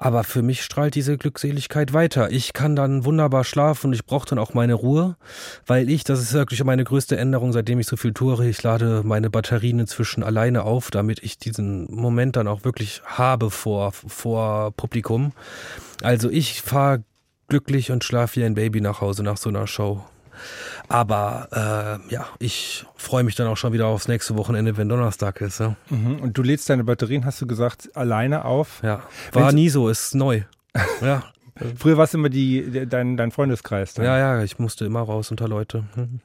[0.04, 2.30] Aber für mich strahlt diese Glückseligkeit weiter.
[2.30, 5.16] Ich kann dann wunderbar schlafen und ich brauche dann auch meine Ruhe,
[5.66, 9.04] weil ich, das ist wirklich meine größte Änderung, seitdem ich so viel toure, ich lade
[9.06, 14.74] meine Batterien inzwischen alleine auf, damit ich diesen Moment dann auch wirklich habe vor, vor
[14.74, 15.32] Publikum.
[16.02, 17.06] Also ich fahre
[17.48, 20.04] glücklich und schlafe wie ein Baby nach Hause nach so einer Show.
[20.88, 21.48] Aber
[22.10, 25.60] äh, ja, ich freue mich dann auch schon wieder aufs nächste Wochenende, wenn Donnerstag ist.
[25.60, 25.76] Ja.
[25.90, 26.20] Mhm.
[26.20, 28.82] Und du lädst deine Batterien, hast du gesagt, alleine auf?
[28.84, 30.42] Ja, war Wenn's nie so, ist neu.
[31.02, 31.24] ja.
[31.78, 33.94] Früher war es immer die, dein, dein Freundeskreis.
[33.94, 34.06] Dann.
[34.06, 35.84] Ja, ja, ich musste immer raus unter Leute.
[35.96, 36.20] Mhm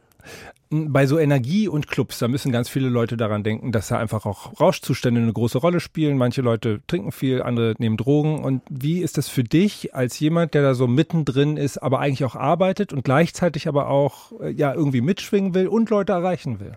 [0.71, 4.27] bei so Energie und Clubs, da müssen ganz viele Leute daran denken, dass da einfach
[4.27, 6.19] auch Rauschzustände eine große Rolle spielen.
[6.19, 8.45] Manche Leute trinken viel, andere nehmen Drogen.
[8.45, 12.25] Und wie ist das für dich als jemand, der da so mittendrin ist, aber eigentlich
[12.25, 16.75] auch arbeitet und gleichzeitig aber auch äh, ja irgendwie mitschwingen will und Leute erreichen will?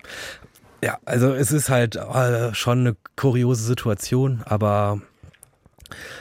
[0.83, 5.01] Ja, also es ist halt äh, schon eine kuriose Situation, aber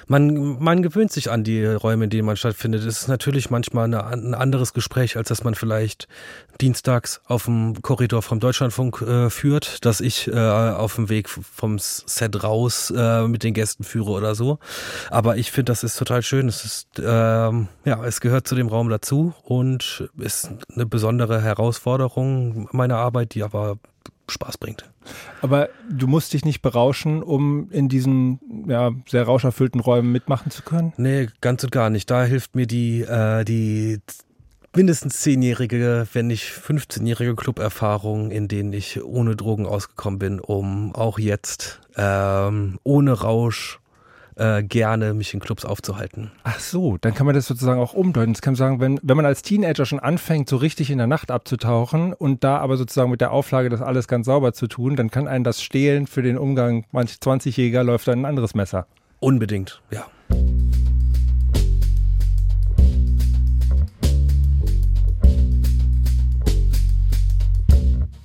[0.07, 2.85] man, man gewöhnt sich an die Räume, in denen man stattfindet.
[2.85, 6.09] Es ist natürlich manchmal eine, ein anderes Gespräch, als dass man vielleicht
[6.61, 11.79] dienstags auf dem Korridor vom Deutschlandfunk äh, führt, dass ich äh, auf dem Weg vom
[11.79, 14.59] Set raus äh, mit den Gästen führe oder so.
[15.11, 16.49] Aber ich finde, das ist total schön.
[16.49, 22.69] Es ist, ähm, ja, es gehört zu dem Raum dazu und ist eine besondere Herausforderung
[22.73, 23.79] meiner Arbeit, die aber
[24.29, 24.90] Spaß bringt.
[25.43, 30.63] Aber du musst dich nicht berauschen, um in diesen ja, sehr rauscherfüllten Räumen mitmachen zu
[30.63, 30.93] können?
[30.97, 32.11] Nee, ganz und gar nicht.
[32.11, 34.01] Da hilft mir die, äh, die
[34.75, 41.19] mindestens zehnjährige, wenn nicht 15-jährige Club-Erfahrung, in denen ich ohne Drogen ausgekommen bin, um auch
[41.19, 43.81] jetzt ähm, ohne Rausch
[44.37, 46.31] äh, gerne, mich in Clubs aufzuhalten.
[46.45, 48.33] Ach so, dann kann man das sozusagen auch umdeuten.
[48.33, 51.07] Das kann man sagen, wenn, wenn man als Teenager schon anfängt, so richtig in der
[51.07, 54.97] Nacht abzutauchen und da aber sozusagen mit der Auflage, das alles ganz sauber zu tun,
[54.97, 58.87] dann kann einen das Stehlen für den Umgang, manch 20-Jähriger läuft dann ein anderes Messer.
[59.21, 60.07] Unbedingt, ja.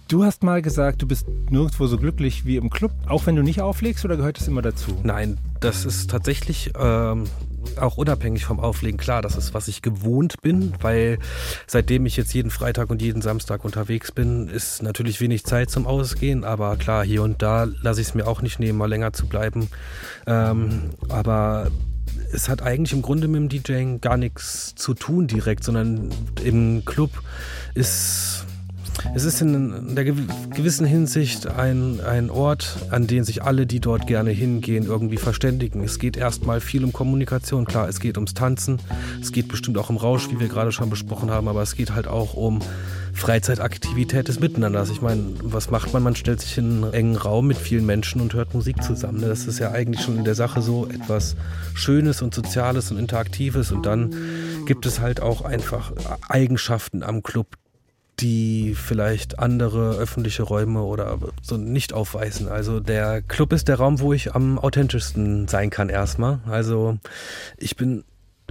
[0.08, 3.42] Du hast mal gesagt, du bist nirgendwo so glücklich wie im Club, auch wenn du
[3.42, 4.96] nicht auflegst oder gehört das immer dazu?
[5.02, 7.24] Nein, das ist tatsächlich ähm,
[7.80, 9.00] auch unabhängig vom Auflegen.
[9.00, 11.18] Klar, das ist, was ich gewohnt bin, weil
[11.66, 15.88] seitdem ich jetzt jeden Freitag und jeden Samstag unterwegs bin, ist natürlich wenig Zeit zum
[15.88, 16.44] Ausgehen.
[16.44, 19.26] Aber klar, hier und da lasse ich es mir auch nicht nehmen, mal länger zu
[19.26, 19.70] bleiben.
[20.28, 21.72] Ähm, aber
[22.32, 26.10] es hat eigentlich im Grunde mit dem DJing gar nichts zu tun direkt, sondern
[26.44, 27.10] im Club
[27.74, 28.45] ist
[29.14, 34.08] es ist in der gewissen Hinsicht ein, ein Ort, an den sich alle, die dort
[34.08, 35.84] gerne hingehen, irgendwie verständigen.
[35.84, 37.66] Es geht erstmal viel um Kommunikation.
[37.66, 38.80] Klar, es geht ums Tanzen,
[39.22, 41.94] es geht bestimmt auch um Rausch, wie wir gerade schon besprochen haben, aber es geht
[41.94, 42.60] halt auch um
[43.14, 44.90] Freizeitaktivität des Miteinanders.
[44.90, 46.04] Ich meine, was macht man?
[46.04, 49.22] Man stellt sich in einen engen Raum mit vielen Menschen und hört Musik zusammen.
[49.22, 51.36] Das ist ja eigentlich schon in der Sache so etwas
[51.74, 53.72] Schönes und Soziales und Interaktives.
[53.72, 54.14] Und dann
[54.66, 55.94] gibt es halt auch einfach
[56.28, 57.56] Eigenschaften am Club,
[58.20, 62.48] die vielleicht andere öffentliche Räume oder so nicht aufweisen.
[62.48, 66.40] Also der Club ist der Raum, wo ich am authentischsten sein kann erstmal.
[66.46, 66.98] Also
[67.58, 68.04] ich bin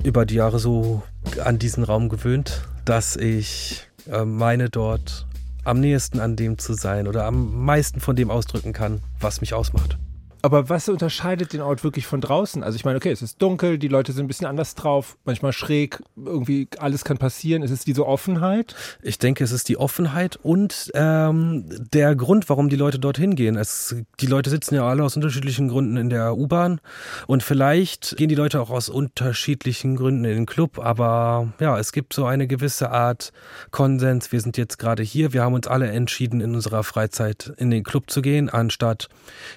[0.02, 1.02] über die Jahre so
[1.42, 5.26] an diesen Raum gewöhnt, dass ich äh, meine dort
[5.64, 9.54] am nächsten an dem zu sein oder am meisten von dem ausdrücken kann, was mich
[9.54, 9.96] ausmacht.
[10.44, 12.62] Aber was unterscheidet den Ort wirklich von draußen?
[12.62, 15.54] Also ich meine, okay, es ist dunkel, die Leute sind ein bisschen anders drauf, manchmal
[15.54, 17.62] schräg, irgendwie alles kann passieren.
[17.62, 18.74] Ist es diese Offenheit?
[19.00, 23.56] Ich denke, es ist die Offenheit und ähm, der Grund, warum die Leute dorthin gehen.
[23.56, 26.82] Es, die Leute sitzen ja alle aus unterschiedlichen Gründen in der U-Bahn
[27.26, 30.78] und vielleicht gehen die Leute auch aus unterschiedlichen Gründen in den Club.
[30.78, 33.32] Aber ja, es gibt so eine gewisse Art
[33.70, 34.30] Konsens.
[34.30, 35.32] Wir sind jetzt gerade hier.
[35.32, 39.08] Wir haben uns alle entschieden, in unserer Freizeit in den Club zu gehen, anstatt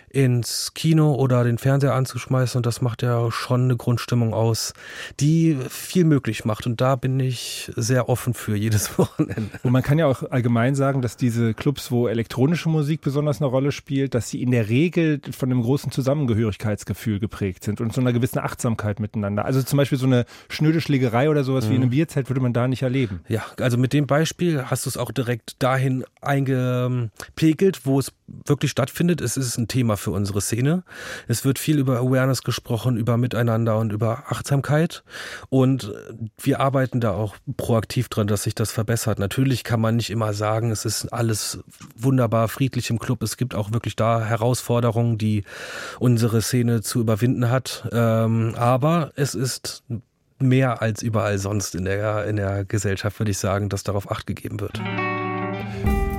[0.10, 4.74] ins Kino oder den Fernseher anzuschmeißen und das macht ja schon eine Grundstimmung aus,
[5.20, 9.50] die viel möglich macht und da bin ich sehr offen für jedes Wochenende.
[9.64, 13.50] Und man kann ja auch allgemein sagen, dass diese Clubs, wo elektronische Musik besonders eine
[13.50, 18.00] Rolle spielt, dass sie in der Regel von einem großen Zusammengehörigkeitsgefühl geprägt sind und so
[18.00, 19.46] einer gewissen Achtsamkeit miteinander.
[19.46, 21.70] Also zum Beispiel so eine schnöde Schlägerei oder sowas mhm.
[21.72, 23.22] wie in einem Bierzelt würde man da nicht erleben.
[23.28, 28.14] Ja, also mit dem Beispiel hast du es auch direkt dahin eingepegelt, wo es
[28.46, 29.22] wirklich stattfindet.
[29.22, 30.67] Es ist ein Thema für unsere Szene.
[31.28, 35.04] Es wird viel über Awareness gesprochen, über Miteinander und über Achtsamkeit.
[35.50, 35.94] Und
[36.42, 39.20] wir arbeiten da auch proaktiv dran, dass sich das verbessert.
[39.20, 41.60] Natürlich kann man nicht immer sagen, es ist alles
[41.96, 43.24] wunderbar friedlich im Club.
[43.24, 45.44] Es gibt auch wirklich da Herausforderungen, die
[46.00, 47.88] unsere Szene zu überwinden hat.
[47.92, 49.84] Ähm, aber es ist
[50.40, 54.28] mehr als überall sonst in der, in der Gesellschaft, würde ich sagen, dass darauf Acht
[54.28, 54.80] gegeben wird.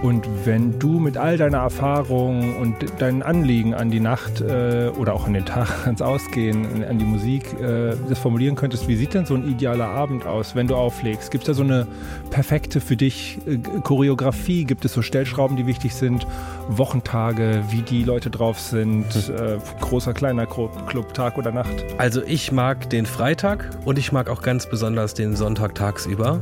[0.01, 5.13] Und wenn du mit all deiner Erfahrung und deinen Anliegen an die Nacht äh, oder
[5.13, 9.15] auch an den Tag, ans Ausgehen, an die Musik, äh, das formulieren könntest, wie sieht
[9.15, 11.33] denn so ein idealer Abend aus, wenn du auflegst?
[11.33, 11.89] Gibt es da so eine
[12.31, 14.65] perfekte für dich äh, Choreografie?
[14.65, 16.29] Gibt es so Stellschrauben, die wichtig sind?
[16.69, 19.07] Wochentage, wie die Leute drauf sind?
[19.29, 21.85] Äh, großer, kleiner Club, Tag oder Nacht?
[21.99, 26.41] Also ich mag den Freitag und ich mag auch ganz besonders den Sonntag tagsüber.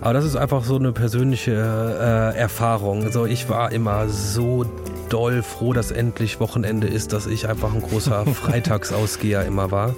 [0.00, 2.58] Aber das ist einfach so eine persönliche äh, Erfahrung.
[2.58, 3.04] Erfahrung.
[3.04, 4.64] Also ich war immer so
[5.08, 9.94] doll froh, dass endlich Wochenende ist, dass ich einfach ein großer Freitagsausgeher immer war.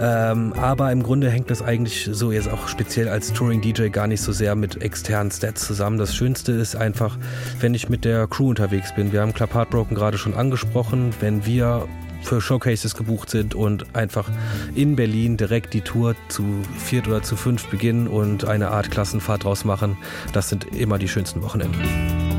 [0.00, 4.22] Ähm, aber im Grunde hängt das eigentlich so jetzt auch speziell als Touring-DJ gar nicht
[4.22, 5.98] so sehr mit externen Stats zusammen.
[5.98, 7.18] Das Schönste ist einfach,
[7.60, 8.99] wenn ich mit der Crew unterwegs bin.
[9.08, 11.14] Wir haben Club Heartbroken gerade schon angesprochen.
[11.20, 11.88] Wenn wir
[12.22, 14.30] für Showcases gebucht sind und einfach
[14.74, 16.44] in Berlin direkt die Tour zu
[16.76, 19.96] viert oder zu fünf beginnen und eine Art Klassenfahrt draus machen.
[20.32, 22.29] Das sind immer die schönsten Wochenenden.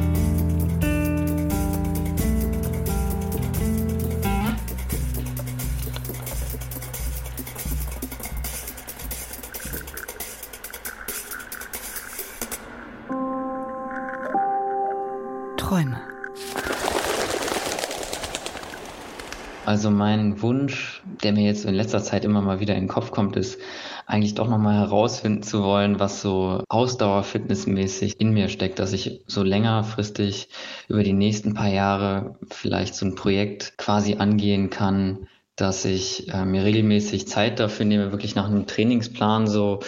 [21.71, 23.59] In letzter Zeit immer mal wieder in den Kopf kommt, ist
[24.05, 29.41] eigentlich doch nochmal herausfinden zu wollen, was so Ausdauerfitnessmäßig in mir steckt, dass ich so
[29.43, 30.49] längerfristig
[30.87, 36.45] über die nächsten paar Jahre vielleicht so ein Projekt quasi angehen kann, dass ich äh,
[36.45, 39.79] mir regelmäßig Zeit dafür nehme, wirklich nach einem Trainingsplan so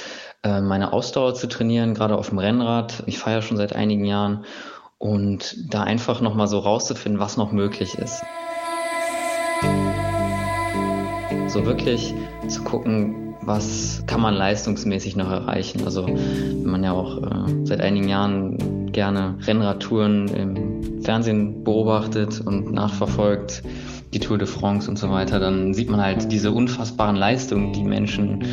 [0.44, 3.04] äh, meine Ausdauer zu trainieren, gerade auf dem Rennrad.
[3.08, 4.46] Ich fahre ja schon seit einigen Jahren
[4.98, 8.24] und da einfach nochmal so rauszufinden, was noch möglich ist.
[11.54, 12.16] So wirklich
[12.48, 15.86] zu gucken, was kann man leistungsmäßig noch erreichen.
[15.86, 22.74] Also wenn man ja auch äh, seit einigen Jahren gerne Rennradtouren im Fernsehen beobachtet und
[22.74, 23.62] nachverfolgt,
[24.16, 27.84] die Tour de France und so weiter, dann sieht man halt diese unfassbaren Leistungen, die
[27.84, 28.44] Menschen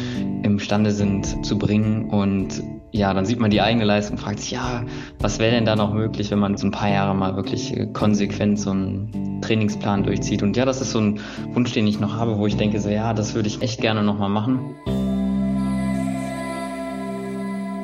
[0.42, 4.50] imstande sind zu bringen und ja, dann sieht man die eigene Leistung und fragt sich,
[4.50, 4.84] ja,
[5.20, 8.58] was wäre denn da noch möglich, wenn man so ein paar Jahre mal wirklich konsequent
[8.58, 10.42] so einen Trainingsplan durchzieht.
[10.42, 11.20] Und ja, das ist so ein
[11.52, 14.02] Wunsch, den ich noch habe, wo ich denke, so ja, das würde ich echt gerne
[14.02, 14.74] nochmal machen.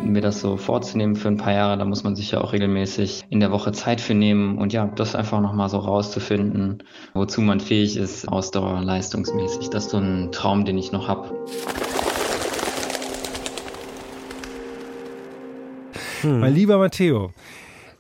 [0.05, 3.25] Mir das so vorzunehmen für ein paar Jahre, da muss man sich ja auch regelmäßig
[3.29, 7.61] in der Woche Zeit für nehmen und ja, das einfach nochmal so rauszufinden, wozu man
[7.61, 9.69] fähig ist, Ausdauer, leistungsmäßig.
[9.71, 11.33] Das ist so ein Traum, den ich noch habe.
[16.22, 16.40] Hm.
[16.40, 17.33] Mein lieber Matteo,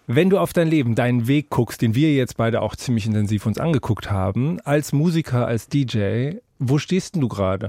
[0.06, 3.44] wenn du auf dein Leben, deinen Weg guckst, den wir jetzt beide auch ziemlich intensiv
[3.46, 7.68] uns angeguckt haben, als Musiker, als DJ, wo stehst denn du gerade?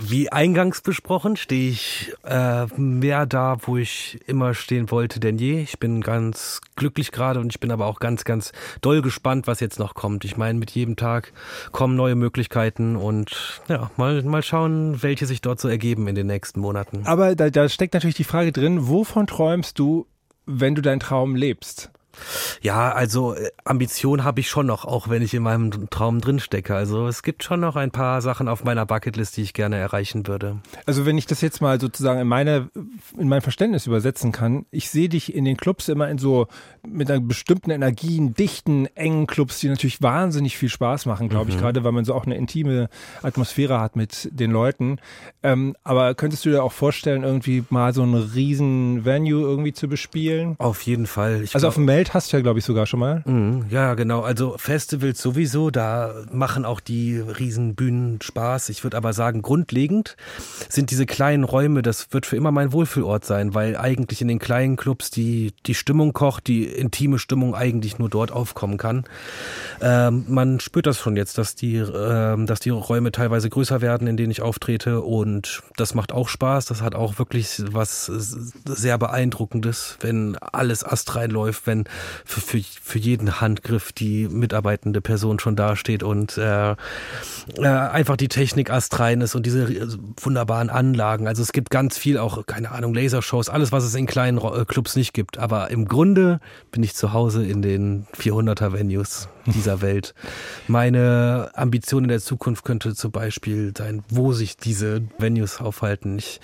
[0.00, 5.60] Wie eingangs besprochen, stehe ich äh, mehr da, wo ich immer stehen wollte denn je.
[5.60, 9.60] Ich bin ganz glücklich gerade und ich bin aber auch ganz, ganz doll gespannt, was
[9.60, 10.24] jetzt noch kommt.
[10.24, 11.32] Ich meine, mit jedem Tag
[11.72, 16.26] kommen neue Möglichkeiten und ja, mal, mal schauen, welche sich dort so ergeben in den
[16.26, 17.02] nächsten Monaten.
[17.04, 20.06] Aber da, da steckt natürlich die Frage drin, wovon träumst du,
[20.46, 21.90] wenn du deinen Traum lebst?
[22.62, 26.38] Ja, also äh, Ambition habe ich schon noch, auch wenn ich in meinem Traum drin
[26.38, 26.74] stecke.
[26.74, 30.26] Also es gibt schon noch ein paar Sachen auf meiner Bucketlist, die ich gerne erreichen
[30.26, 30.58] würde.
[30.86, 32.70] Also wenn ich das jetzt mal sozusagen in meine
[33.18, 36.48] in mein Verständnis übersetzen kann, ich sehe dich in den Clubs immer in so
[36.86, 41.56] mit einer bestimmten Energien, dichten, engen Clubs, die natürlich wahnsinnig viel Spaß machen, glaube ich,
[41.56, 41.60] mhm.
[41.60, 42.88] gerade weil man so auch eine intime
[43.22, 44.98] Atmosphäre hat mit den Leuten.
[45.42, 49.88] Ähm, aber könntest du dir auch vorstellen, irgendwie mal so ein riesen Venue irgendwie zu
[49.88, 50.56] bespielen?
[50.58, 51.42] Auf jeden Fall.
[51.42, 53.22] Ich also glaub, auf dem Meld Zelt hast ja, glaube ich, sogar schon mal.
[53.24, 54.20] Mhm, ja, genau.
[54.20, 58.68] Also Festivals sowieso, da machen auch die Riesenbühnen Spaß.
[58.68, 60.16] Ich würde aber sagen, grundlegend
[60.68, 64.38] sind diese kleinen Räume, das wird für immer mein Wohlfühlort sein, weil eigentlich in den
[64.38, 69.04] kleinen Clubs die, die Stimmung kocht, die intime Stimmung eigentlich nur dort aufkommen kann.
[69.80, 74.06] Ähm, man spürt das schon jetzt, dass die, ähm, dass die Räume teilweise größer werden,
[74.06, 76.66] in denen ich auftrete und das macht auch Spaß.
[76.66, 78.06] Das hat auch wirklich was
[78.64, 81.84] sehr beeindruckendes, wenn alles astrein läuft, wenn
[82.24, 86.76] für, für, für jeden Handgriff die mitarbeitende Person schon dasteht und äh, äh,
[87.66, 91.26] einfach die Technik astrein ist und diese wunderbaren Anlagen.
[91.28, 94.64] Also es gibt ganz viel auch, keine Ahnung, Lasershows, alles, was es in kleinen äh,
[94.64, 95.38] Clubs nicht gibt.
[95.38, 96.40] Aber im Grunde
[96.70, 100.14] bin ich zu Hause in den 400er Venues dieser Welt.
[100.66, 106.18] Meine Ambition in der Zukunft könnte zum Beispiel sein, wo sich diese Venues aufhalten.
[106.18, 106.40] Ich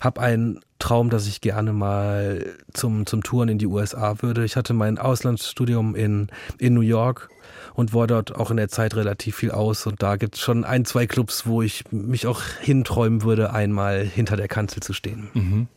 [0.00, 4.44] habe einen Traum, dass ich gerne mal zum, zum Touren in die USA würde.
[4.44, 6.28] Ich hatte mein Auslandsstudium in,
[6.58, 7.30] in New York
[7.74, 9.86] und war dort auch in der Zeit relativ viel aus.
[9.86, 14.04] Und da gibt es schon ein, zwei Clubs, wo ich mich auch hinträumen würde, einmal
[14.04, 15.28] hinter der Kanzel zu stehen.
[15.34, 15.68] Mhm.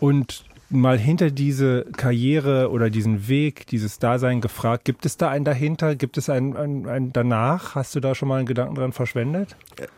[0.00, 5.44] Und mal hinter diese Karriere oder diesen Weg, dieses Dasein gefragt, gibt es da einen
[5.44, 5.96] dahinter?
[5.96, 7.74] Gibt es einen, einen, einen danach?
[7.74, 9.56] Hast du da schon mal einen Gedanken dran verschwendet?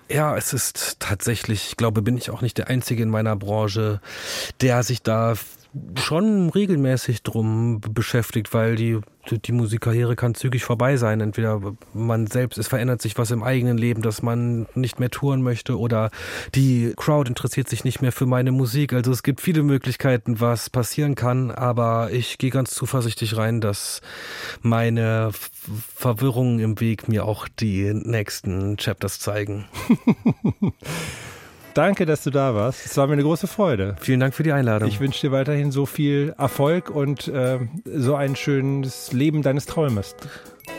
[0.09, 4.01] Ja, es ist tatsächlich, ich glaube, bin ich auch nicht der Einzige in meiner Branche,
[4.61, 5.35] der sich da
[5.99, 9.01] schon regelmäßig drum beschäftigt, weil die,
[9.31, 11.20] die Musikkarriere kann zügig vorbei sein.
[11.20, 11.61] Entweder
[11.95, 15.79] man selbst, es verändert sich was im eigenen Leben, dass man nicht mehr touren möchte
[15.79, 16.11] oder
[16.55, 18.93] die Crowd interessiert sich nicht mehr für meine Musik.
[18.93, 24.03] Also es gibt viele Möglichkeiten, was passieren kann, aber ich gehe ganz zuversichtlich rein, dass
[24.61, 25.31] meine
[25.95, 29.64] Verwirrungen im Weg mir auch die nächsten Chapters zeigen.
[31.75, 32.85] Danke, dass du da warst.
[32.85, 33.97] Es war mir eine große Freude.
[34.01, 34.89] Vielen Dank für die Einladung.
[34.89, 40.14] Ich wünsche dir weiterhin so viel Erfolg und äh, so ein schönes Leben deines Träumes.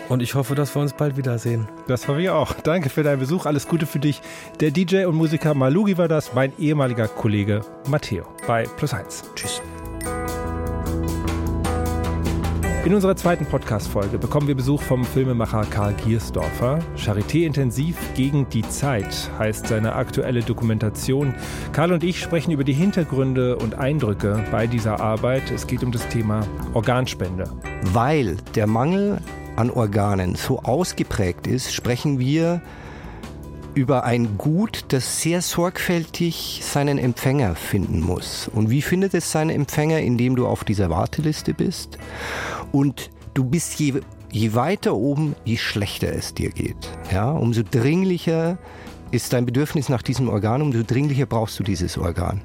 [0.09, 1.67] Und ich hoffe, dass wir uns bald wiedersehen.
[1.87, 2.53] Das hoffe ich auch.
[2.53, 3.45] Danke für deinen Besuch.
[3.45, 4.21] Alles Gute für dich.
[4.59, 9.23] Der DJ und Musiker Malugi war das, mein ehemaliger Kollege Matteo bei Plus 1.
[9.35, 9.61] Tschüss.
[12.85, 16.79] In unserer zweiten Podcast-Folge bekommen wir Besuch vom Filmemacher Karl Giersdorfer.
[16.97, 21.33] Charité intensiv gegen die Zeit heißt seine aktuelle Dokumentation.
[21.71, 25.49] Karl und ich sprechen über die Hintergründe und Eindrücke bei dieser Arbeit.
[25.49, 27.45] Es geht um das Thema Organspende.
[27.93, 29.21] Weil der Mangel
[29.55, 32.61] an Organen so ausgeprägt ist, sprechen wir
[33.75, 38.47] über ein Gut, das sehr sorgfältig seinen Empfänger finden muss.
[38.47, 39.99] Und wie findet es seinen Empfänger?
[39.99, 41.97] Indem du auf dieser Warteliste bist
[42.71, 44.01] und du bist je,
[44.31, 46.89] je weiter oben, je schlechter es dir geht.
[47.11, 48.57] Ja, umso dringlicher
[49.11, 52.41] ist dein Bedürfnis nach diesem Organ, umso dringlicher brauchst du dieses Organ.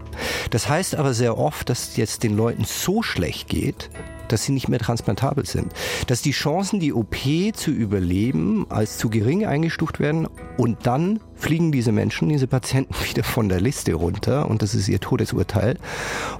[0.51, 3.91] Das heißt aber sehr oft, dass es jetzt den Leuten so schlecht geht,
[4.33, 5.73] dass sie nicht mehr transplantabel sind.
[6.07, 7.17] Dass die Chancen, die OP
[7.55, 13.25] zu überleben, als zu gering eingestuft werden und dann fliegen diese Menschen, diese Patienten wieder
[13.25, 15.79] von der Liste runter und das ist ihr Todesurteil.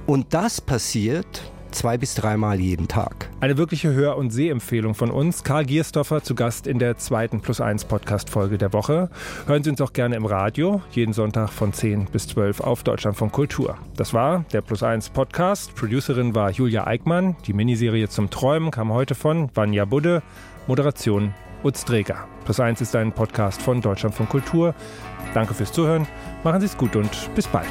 [0.05, 3.29] Und das passiert zwei bis dreimal jeden Tag.
[3.39, 5.43] Eine wirkliche Hör- und Sehempfehlung von uns.
[5.43, 9.09] Karl Gierstoffer zu Gast in der zweiten Plus 1 Podcast-Folge der Woche.
[9.45, 13.17] Hören Sie uns auch gerne im Radio, jeden Sonntag von 10 bis 12 auf Deutschland
[13.17, 13.77] von Kultur.
[13.95, 15.75] Das war der Plus 1 Podcast.
[15.75, 17.35] Producerin war Julia Eickmann.
[17.45, 20.21] Die Miniserie zum Träumen kam heute von Vanja Budde.
[20.67, 22.27] Moderation Utz Dreger.
[22.45, 24.73] Plus 1 ist ein Podcast von Deutschland von Kultur.
[25.33, 26.07] Danke fürs Zuhören.
[26.43, 27.69] Machen Sie es gut und bis bald.